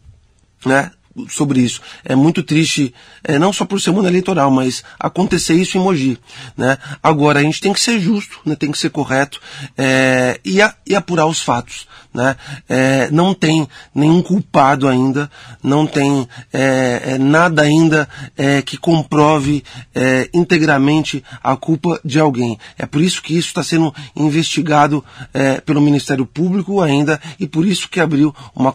né? 0.65 0.91
Sobre 1.29 1.61
isso. 1.61 1.81
É 2.03 2.15
muito 2.15 2.43
triste, 2.43 2.93
é, 3.23 3.39
não 3.39 3.53
só 3.53 3.65
por 3.65 3.79
semana 3.79 4.09
eleitoral, 4.09 4.51
mas 4.51 4.83
acontecer 4.99 5.53
isso 5.53 5.77
em 5.77 5.81
Mogi. 5.81 6.17
Né? 6.57 6.77
Agora, 7.01 7.39
a 7.39 7.43
gente 7.43 7.61
tem 7.61 7.73
que 7.73 7.79
ser 7.79 7.99
justo, 7.99 8.39
né? 8.45 8.55
tem 8.55 8.71
que 8.71 8.77
ser 8.77 8.89
correto 8.89 9.39
é, 9.77 10.39
e, 10.43 10.61
a, 10.61 10.73
e, 10.85 10.95
apurar 10.95 11.25
os 11.25 11.41
fatos. 11.41 11.87
Né? 12.13 12.35
É, 12.67 13.09
não 13.11 13.33
tem 13.33 13.67
nenhum 13.93 14.21
culpado 14.21 14.87
ainda, 14.87 15.29
não 15.61 15.85
tem 15.85 16.27
é, 16.51 17.01
é, 17.05 17.17
nada 17.17 17.61
ainda 17.61 18.07
é, 18.37 18.61
que 18.61 18.77
comprove 18.77 19.63
integramente 20.33 21.23
a 21.43 21.55
culpa 21.55 21.99
de 22.03 22.19
alguém. 22.19 22.57
É 22.77 22.85
por 22.85 23.01
isso 23.01 23.21
que 23.21 23.37
isso 23.37 23.47
está 23.47 23.63
sendo 23.63 23.93
investigado 24.15 25.03
pelo 25.65 25.81
Ministério 25.81 26.25
Público 26.25 26.81
ainda 26.81 27.19
e 27.39 27.47
por 27.47 27.65
isso 27.65 27.89
que 27.89 27.99
abriu 27.99 28.35
uma 28.53 28.71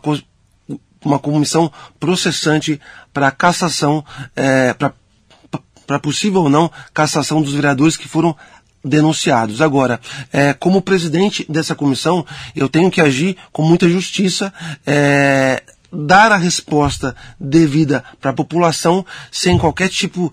uma 1.04 1.18
comissão 1.18 1.70
processante 1.98 2.80
para 3.12 3.30
cassação, 3.30 4.04
é, 4.36 4.74
para 4.74 5.98
possível 5.98 6.42
ou 6.42 6.50
não 6.50 6.70
cassação 6.92 7.42
dos 7.42 7.52
vereadores 7.52 7.96
que 7.96 8.08
foram 8.08 8.36
denunciados. 8.84 9.60
Agora, 9.60 10.00
é, 10.32 10.52
como 10.52 10.82
presidente 10.82 11.44
dessa 11.48 11.74
comissão, 11.74 12.24
eu 12.54 12.68
tenho 12.68 12.90
que 12.90 13.00
agir 13.00 13.36
com 13.52 13.62
muita 13.62 13.88
justiça, 13.88 14.52
é, 14.86 15.62
dar 15.92 16.32
a 16.32 16.36
resposta 16.36 17.14
devida 17.38 18.04
para 18.20 18.30
a 18.30 18.34
população 18.34 19.04
sem 19.30 19.58
qualquer 19.58 19.88
tipo 19.88 20.32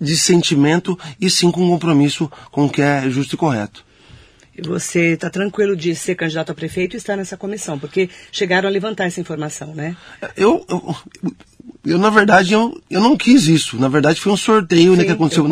de 0.00 0.16
sentimento 0.16 0.98
e 1.20 1.30
sim 1.30 1.50
com 1.50 1.68
compromisso 1.68 2.30
com 2.50 2.66
o 2.66 2.70
que 2.70 2.82
é 2.82 3.08
justo 3.08 3.34
e 3.34 3.38
correto. 3.38 3.84
E 4.56 4.60
você 4.60 5.14
está 5.14 5.30
tranquilo 5.30 5.74
de 5.74 5.94
ser 5.94 6.14
candidato 6.14 6.52
a 6.52 6.54
prefeito 6.54 6.94
e 6.94 6.98
estar 6.98 7.16
nessa 7.16 7.36
comissão, 7.36 7.78
porque 7.78 8.10
chegaram 8.30 8.68
a 8.68 8.72
levantar 8.72 9.06
essa 9.06 9.20
informação, 9.20 9.74
né? 9.74 9.96
Eu, 10.36 10.64
eu, 10.68 10.96
eu 11.86 11.98
na 11.98 12.10
verdade, 12.10 12.52
eu, 12.52 12.78
eu 12.90 13.00
não 13.00 13.16
quis 13.16 13.46
isso. 13.48 13.78
Na 13.78 13.88
verdade, 13.88 14.20
foi 14.20 14.30
um 14.30 14.36
sorteio 14.36 14.92
Sim, 14.92 14.98
né, 14.98 15.04
que 15.04 15.10
aconteceu 15.10 15.46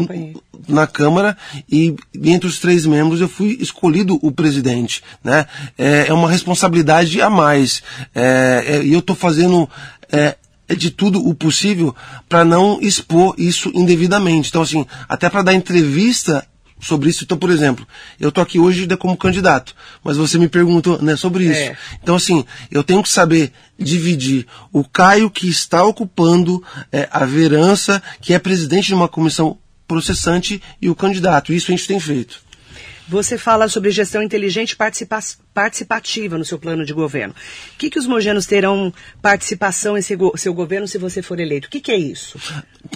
na 0.69 0.87
Câmara 0.87 1.37
e 1.71 1.95
entre 2.23 2.47
os 2.47 2.59
três 2.59 2.85
membros 2.85 3.21
eu 3.21 3.29
fui 3.29 3.57
escolhido 3.61 4.19
o 4.23 4.31
presidente, 4.31 5.03
né? 5.25 5.47
É, 5.79 6.07
é 6.09 6.13
uma 6.13 6.31
responsabilidade 6.31 7.21
a 7.23 7.31
mais. 7.31 7.83
É, 8.15 8.65
é, 8.67 8.83
e 8.85 8.93
eu 8.93 9.01
estou 9.01 9.17
fazendo 9.17 9.69
é, 10.13 10.37
é 10.69 10.75
de 10.75 10.91
tudo 10.91 11.27
o 11.27 11.35
possível 11.35 11.95
para 12.29 12.45
não 12.45 12.79
expor 12.81 13.35
isso 13.39 13.73
indevidamente. 13.75 14.51
Então, 14.51 14.63
assim, 14.63 14.87
até 15.09 15.29
para 15.29 15.43
dar 15.43 15.55
entrevista 15.55 16.47
sobre 16.81 17.11
isso. 17.11 17.25
Então, 17.25 17.37
por 17.37 17.51
exemplo, 17.51 17.87
eu 18.19 18.33
tô 18.33 18.41
aqui 18.41 18.59
hoje 18.59 18.87
como 18.97 19.17
candidato, 19.17 19.75
mas 20.03 20.17
você 20.17 20.39
me 20.39 20.49
perguntou 20.49 21.01
né, 21.01 21.17
sobre 21.17 21.45
isso. 21.45 21.61
É. 21.61 21.77
Então, 22.03 22.17
assim, 22.17 22.45
eu 22.71 22.83
tenho 22.83 23.03
que 23.03 23.09
saber 23.09 23.53
dividir 23.79 24.47
o 24.73 24.85
Caio 24.85 25.31
que 25.31 25.49
está 25.49 25.85
ocupando 25.85 26.63
é, 26.93 27.09
a 27.11 27.25
verança, 27.25 28.03
que 28.21 28.35
é 28.35 28.39
presidente 28.39 28.87
de 28.87 28.95
uma 28.95 29.09
comissão 29.09 29.59
processante, 29.87 30.63
e 30.81 30.89
o 30.89 30.95
candidato. 30.95 31.53
Isso 31.53 31.71
a 31.71 31.77
gente 31.77 31.89
tem 31.89 31.99
feito. 31.99 32.41
Você 33.09 33.37
fala 33.37 33.69
sobre 33.69 33.91
gestão 33.91 34.23
inteligente 34.23 34.77
participa 34.77 35.19
participativa 35.53 36.39
no 36.39 36.45
seu 36.45 36.61
plano 36.61 36.85
de 36.85 36.93
governo. 36.93 37.35
O 37.75 37.77
que, 37.77 37.91
que 37.91 37.99
os 37.99 38.07
mogenos 38.07 38.47
terão 38.47 38.95
participação 39.21 39.99
em 39.99 40.03
seu, 40.03 40.33
seu 40.37 40.55
governo 40.55 40.87
se 40.87 40.97
você 40.97 41.21
for 41.21 41.41
eleito? 41.41 41.67
O 41.67 41.71
que, 41.71 41.81
que 41.81 41.91
é 41.91 41.97
isso? 41.97 42.39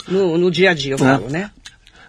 No, 0.07 0.39
no 0.39 0.53
dia 0.53 0.71
a 0.71 0.75
dia, 0.75 0.95
eu 0.95 0.99
falo, 0.99 1.27
é. 1.27 1.31
né? 1.31 1.51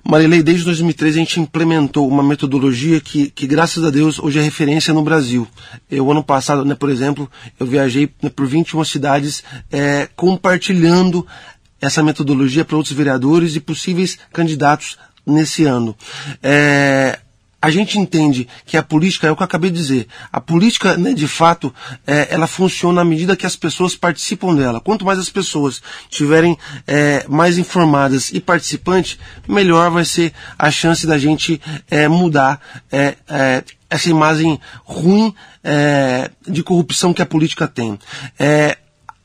Marilei, 0.08 0.44
desde 0.44 0.64
2003 0.66 1.16
a 1.16 1.18
gente 1.18 1.40
implementou 1.40 2.08
uma 2.08 2.22
metodologia 2.22 3.02
que, 3.02 3.32
que, 3.32 3.48
graças 3.48 3.84
a 3.84 3.90
Deus, 3.90 4.20
hoje 4.20 4.38
é 4.38 4.42
referência 4.42 4.94
no 4.94 5.02
Brasil. 5.02 5.48
Eu, 5.90 6.12
ano 6.12 6.24
passado, 6.24 6.64
né, 6.64 6.76
por 6.76 6.92
exemplo, 6.92 7.30
eu 7.60 7.66
viajei 7.66 8.12
né, 8.22 8.30
por 8.30 8.46
21 8.46 8.84
cidades 8.84 9.44
é, 9.72 10.08
compartilhando 10.16 11.26
essa 11.82 12.04
metodologia 12.04 12.64
para 12.64 12.78
outros 12.78 12.96
vereadores 12.96 13.56
e 13.56 13.60
possíveis 13.60 14.20
candidatos 14.32 14.96
nesse 15.26 15.66
ano. 15.66 15.96
É, 16.42 17.18
a 17.66 17.72
gente 17.72 17.98
entende 17.98 18.48
que 18.64 18.78
a 18.78 18.84
política, 18.84 19.26
é 19.26 19.32
o 19.32 19.36
que 19.36 19.42
eu 19.42 19.46
acabei 19.46 19.72
de 19.72 19.78
dizer, 19.78 20.08
a 20.32 20.40
política, 20.40 20.96
né, 20.98 21.14
de 21.14 21.28
fato, 21.28 21.74
é, 22.06 22.28
ela 22.30 22.46
funciona 22.46 23.02
à 23.02 23.04
medida 23.04 23.36
que 23.36 23.44
as 23.44 23.56
pessoas 23.56 23.96
participam 23.96 24.54
dela. 24.54 24.80
Quanto 24.80 25.04
mais 25.04 25.18
as 25.18 25.32
pessoas 25.32 25.82
tiverem 26.08 26.56
é, 26.86 27.26
mais 27.28 27.58
informadas 27.58 28.30
e 28.32 28.40
participantes, 28.40 29.18
melhor 29.48 29.90
vai 29.90 30.06
ser 30.06 30.32
a 30.60 30.70
chance 30.70 31.08
da 31.08 31.18
gente 31.18 31.60
é, 31.90 32.08
mudar 32.08 32.62
é, 32.92 33.16
é, 33.28 33.64
essa 33.90 34.12
imagem 34.12 34.60
ruim 34.84 35.34
é, 35.64 36.30
de 36.48 36.62
corrupção 36.62 37.16
que 37.16 37.22
a 37.24 37.26
política 37.26 37.68
tem. 37.68 37.98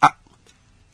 A, 0.01 0.15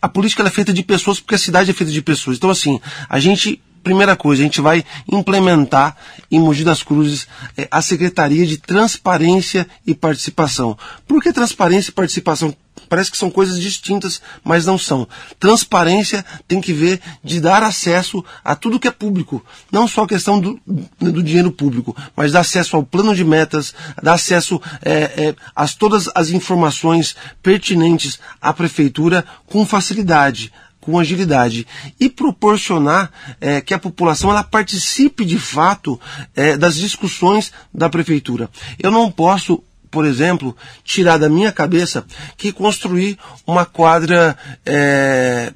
a 0.03 0.09
política 0.09 0.43
é 0.43 0.51
feita 0.51 0.73
de 0.73 0.83
pessoas 0.83 1.21
porque 1.21 1.37
a 1.37 1.39
cidade 1.39 1.71
é 1.71 1.75
feita 1.75 1.93
de 1.93 2.03
pessoas. 2.03 2.39
Então, 2.39 2.51
assim, 2.51 2.81
a 3.09 3.21
gente 3.21 3.63
Primeira 3.87 4.16
coisa, 4.16 4.42
a 4.42 4.44
gente 4.44 4.61
vai 4.61 4.85
implementar 5.09 5.96
em 6.29 6.40
Mogi 6.40 6.64
das 6.64 6.83
Cruzes 6.83 7.29
é, 7.57 7.68
a 7.70 7.81
Secretaria 7.81 8.44
de 8.44 8.59
Transparência 8.59 9.64
e 9.87 9.94
Participação. 9.94 10.77
Por 11.07 11.22
que 11.22 11.33
transparência 11.33 11.90
e 11.90 11.92
participação? 11.92 12.53
Parece 12.88 13.12
que 13.12 13.16
são 13.16 13.31
coisas 13.31 13.61
distintas, 13.61 14.20
mas 14.42 14.66
não 14.66 14.77
são. 14.77 15.07
Transparência 15.38 16.25
tem 16.49 16.61
que 16.61 16.72
ver 16.72 17.01
de 17.22 17.40
dar 17.40 17.62
acesso 17.62 18.25
a 18.44 18.57
tudo 18.57 18.81
que 18.81 18.88
é 18.88 18.90
público. 18.90 19.44
Não 19.70 19.87
só 19.87 20.03
a 20.03 20.09
questão 20.09 20.40
do, 20.40 20.61
do 20.99 21.22
dinheiro 21.22 21.53
público, 21.53 21.96
mas 22.16 22.33
dar 22.33 22.40
acesso 22.40 22.75
ao 22.75 22.83
plano 22.83 23.14
de 23.14 23.25
metas, 23.25 23.72
dar 24.03 24.14
acesso 24.14 24.61
é, 24.83 25.29
é, 25.29 25.35
a 25.55 25.68
todas 25.68 26.11
as 26.12 26.31
informações 26.31 27.14
pertinentes 27.40 28.18
à 28.42 28.53
prefeitura 28.53 29.25
com 29.46 29.64
facilidade 29.64 30.53
com 30.87 31.01
agilidade 31.01 31.66
e 31.99 32.09
proporcionar 32.09 33.11
é, 33.40 33.61
que 33.61 33.75
a 33.75 33.79
população 33.79 34.31
ela 34.31 34.44
participe 34.44 35.25
de 35.25 35.37
fato 35.37 36.01
é, 36.35 36.57
das 36.57 36.77
discussões 36.77 37.53
da 37.75 37.90
prefeitura. 37.90 38.49
Eu 38.79 38.92
não 38.92 39.11
posso 39.11 39.62
por 39.90 40.05
exemplo, 40.05 40.55
tirar 40.85 41.16
da 41.16 41.29
minha 41.29 41.51
cabeça 41.51 42.05
que 42.37 42.53
construir 42.53 43.18
uma 43.46 43.64
quadra 43.64 44.37
é, 44.66 45.55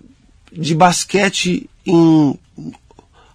de 0.50 0.74
basquete 0.74 1.68
em, 1.84 2.38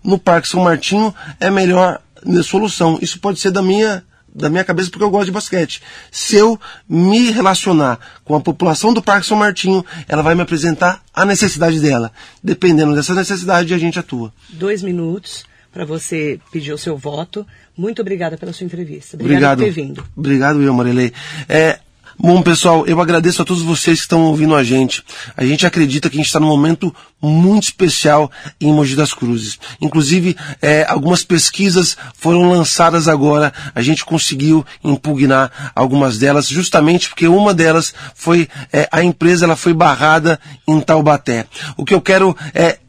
no 0.03 0.17
Parque 0.17 0.47
São 0.47 0.63
Martinho 0.63 1.13
é 1.39 1.51
melhor 1.51 2.01
solução. 2.43 2.97
Isso 3.03 3.19
pode 3.19 3.39
ser 3.39 3.51
da 3.51 3.62
minha 3.62 4.03
da 4.36 4.50
minha 4.50 4.63
cabeça 4.63 4.91
porque 4.91 5.04
eu 5.04 5.10
gosto 5.10 5.28
de 5.28 5.32
basquete. 5.32 5.82
Se 6.12 6.36
eu 6.36 6.60
me 6.88 7.32
relacionar 7.32 7.98
com 8.26 8.36
a 8.36 8.41
população 8.41 8.93
do 8.93 9.02
Parque 9.02 9.26
São 9.26 9.38
Martinho, 9.38 9.84
ela 10.08 10.21
vai 10.21 10.36
me 10.36 10.41
apresentar 10.41 11.02
a 11.13 11.24
necessidade 11.24 11.80
dela. 11.80 12.12
Dependendo 12.43 12.93
dessa 12.93 13.15
necessidade, 13.15 13.74
a 13.74 13.78
gente 13.78 13.98
atua. 13.98 14.34
Dois 14.50 14.84
minutos 14.84 15.45
para 15.71 15.86
você 15.86 16.39
pedir 16.52 16.74
o 16.74 16.78
seu 16.78 16.98
voto. 16.98 17.45
Muito 17.78 18.02
obrigada 18.02 18.38
pela 18.38 18.54
sua 18.54 18.65
entrevista. 18.65 19.17
Obrigado, 19.17 19.60
por 19.60 19.65
ter 19.65 19.71
vindo. 19.71 20.06
Obrigado, 20.15 20.62
eu, 20.62 20.74
Marilei. 20.74 21.12
É, 21.50 21.80
Bom, 22.17 22.41
pessoal, 22.41 22.88
eu 22.88 23.01
agradeço 23.01 23.41
a 23.41 23.45
todos 23.45 23.62
vocês 23.62 23.99
que 23.99 24.06
estão 24.06 24.23
ouvindo 24.23 24.56
a 24.56 24.63
gente. 24.63 25.04
A 25.36 25.45
gente 25.45 25.65
acredita 25.65 26.10
que 26.10 26.15
a 26.15 26.19
gente 26.19 26.28
está 26.28 26.39
num 26.39 26.47
momento 26.47 26.95
muito 27.21 27.63
especial 27.63 28.32
em 28.60 28.71
Mogi 28.71 28.95
das 28.95 29.13
Cruzes. 29.13 29.60
Inclusive, 29.82 30.36
é, 30.62 30.86
algumas 30.88 31.23
pesquisas 31.25 31.97
foram 32.17 32.49
lançadas 32.49 33.10
agora. 33.10 33.54
A 33.75 33.82
gente 33.82 34.06
conseguiu 34.06 34.65
impugnar 34.82 35.71
algumas 35.75 36.17
delas, 36.17 36.47
justamente 36.47 37.10
porque 37.10 37.28
uma 37.28 37.54
delas 37.54 37.93
foi 38.15 38.47
é, 38.71 38.88
a 38.91 39.04
empresa 39.04 39.45
ela 39.45 39.58
foi 39.58 39.73
barrada 39.73 40.39
em 40.65 40.80
Taubaté. 40.80 41.45
O 41.75 41.84
que 41.84 41.93
eu 41.93 42.01
quero 42.01 42.36
é, 42.54 42.80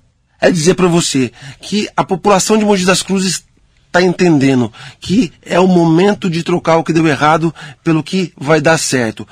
é 0.40 0.50
dizer 0.52 0.74
para 0.74 0.86
você 0.86 1.32
que 1.60 1.88
a 1.96 2.04
população 2.04 2.56
de 2.56 2.64
Mogi 2.64 2.86
das 2.86 3.02
Cruzes 3.02 3.45
está 3.96 4.02
entendendo 4.02 4.72
que 5.00 5.32
é 5.42 5.58
o 5.58 5.66
momento 5.66 6.28
de 6.28 6.42
trocar 6.42 6.76
o 6.76 6.84
que 6.84 6.92
deu 6.92 7.06
errado 7.06 7.54
pelo 7.82 8.02
que 8.02 8.32
vai 8.36 8.60
dar 8.60 8.78
certo. 8.78 9.26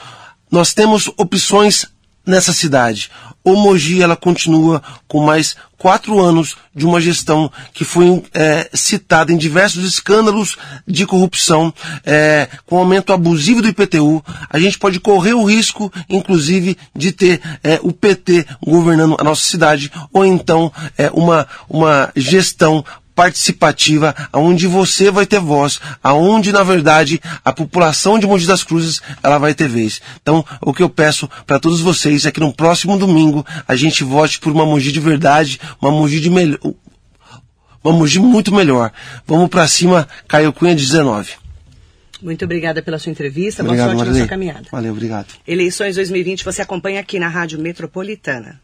Nós 0.50 0.72
temos 0.72 1.10
opções 1.16 1.86
nessa 2.26 2.52
cidade. 2.52 3.10
O 3.42 3.56
Mogi 3.56 4.02
ela 4.02 4.16
continua 4.16 4.82
com 5.06 5.22
mais 5.22 5.54
quatro 5.76 6.18
anos 6.18 6.56
de 6.74 6.86
uma 6.86 6.98
gestão 6.98 7.52
que 7.74 7.84
foi 7.84 8.22
é, 8.32 8.70
citada 8.72 9.30
em 9.30 9.36
diversos 9.36 9.84
escândalos 9.84 10.56
de 10.88 11.04
corrupção, 11.04 11.74
é, 12.06 12.48
com 12.64 12.78
aumento 12.78 13.12
abusivo 13.12 13.60
do 13.60 13.68
IPTU. 13.68 14.24
A 14.48 14.58
gente 14.58 14.78
pode 14.78 14.98
correr 14.98 15.34
o 15.34 15.44
risco, 15.44 15.92
inclusive, 16.08 16.78
de 16.96 17.12
ter 17.12 17.42
é, 17.62 17.78
o 17.82 17.92
PT 17.92 18.46
governando 18.66 19.16
a 19.20 19.24
nossa 19.24 19.44
cidade, 19.44 19.92
ou 20.10 20.24
então 20.24 20.72
é, 20.96 21.10
uma, 21.10 21.46
uma 21.68 22.10
gestão 22.16 22.82
participativa, 23.14 24.14
aonde 24.32 24.66
você 24.66 25.10
vai 25.10 25.26
ter 25.26 25.40
voz, 25.40 25.80
aonde 26.02 26.52
na 26.52 26.62
verdade 26.62 27.20
a 27.44 27.52
população 27.52 28.18
de 28.18 28.26
Mogi 28.26 28.46
das 28.46 28.64
Cruzes 28.64 29.00
ela 29.22 29.38
vai 29.38 29.54
ter 29.54 29.68
vez. 29.68 30.00
Então, 30.20 30.44
o 30.60 30.72
que 30.72 30.82
eu 30.82 30.90
peço 30.90 31.28
para 31.46 31.58
todos 31.58 31.80
vocês 31.80 32.26
é 32.26 32.32
que 32.32 32.40
no 32.40 32.52
próximo 32.52 32.98
domingo 32.98 33.46
a 33.66 33.76
gente 33.76 34.02
vote 34.02 34.40
por 34.40 34.52
uma 34.52 34.66
Mogi 34.66 34.92
de 34.92 35.00
verdade, 35.00 35.60
uma 35.80 35.90
Mogi 35.90 36.20
de 36.20 36.30
melhor, 36.30 36.58
uma 37.82 37.92
Mogi 37.92 38.18
muito 38.18 38.54
melhor. 38.54 38.90
Vamos 39.26 39.48
para 39.48 39.68
cima, 39.68 40.08
Caio 40.26 40.52
Cunha 40.52 40.74
19. 40.74 41.44
Muito 42.22 42.44
obrigada 42.44 42.80
pela 42.82 42.98
sua 42.98 43.12
entrevista. 43.12 43.62
Obrigado, 43.62 43.88
Boa 43.88 43.98
sorte 43.98 44.12
na 44.12 44.18
sua 44.20 44.28
caminhada. 44.28 44.68
Valeu, 44.72 44.92
obrigado. 44.92 45.26
Eleições 45.46 45.96
2020 45.96 46.44
você 46.44 46.62
acompanha 46.62 47.00
aqui 47.00 47.18
na 47.18 47.28
Rádio 47.28 47.58
Metropolitana. 47.58 48.63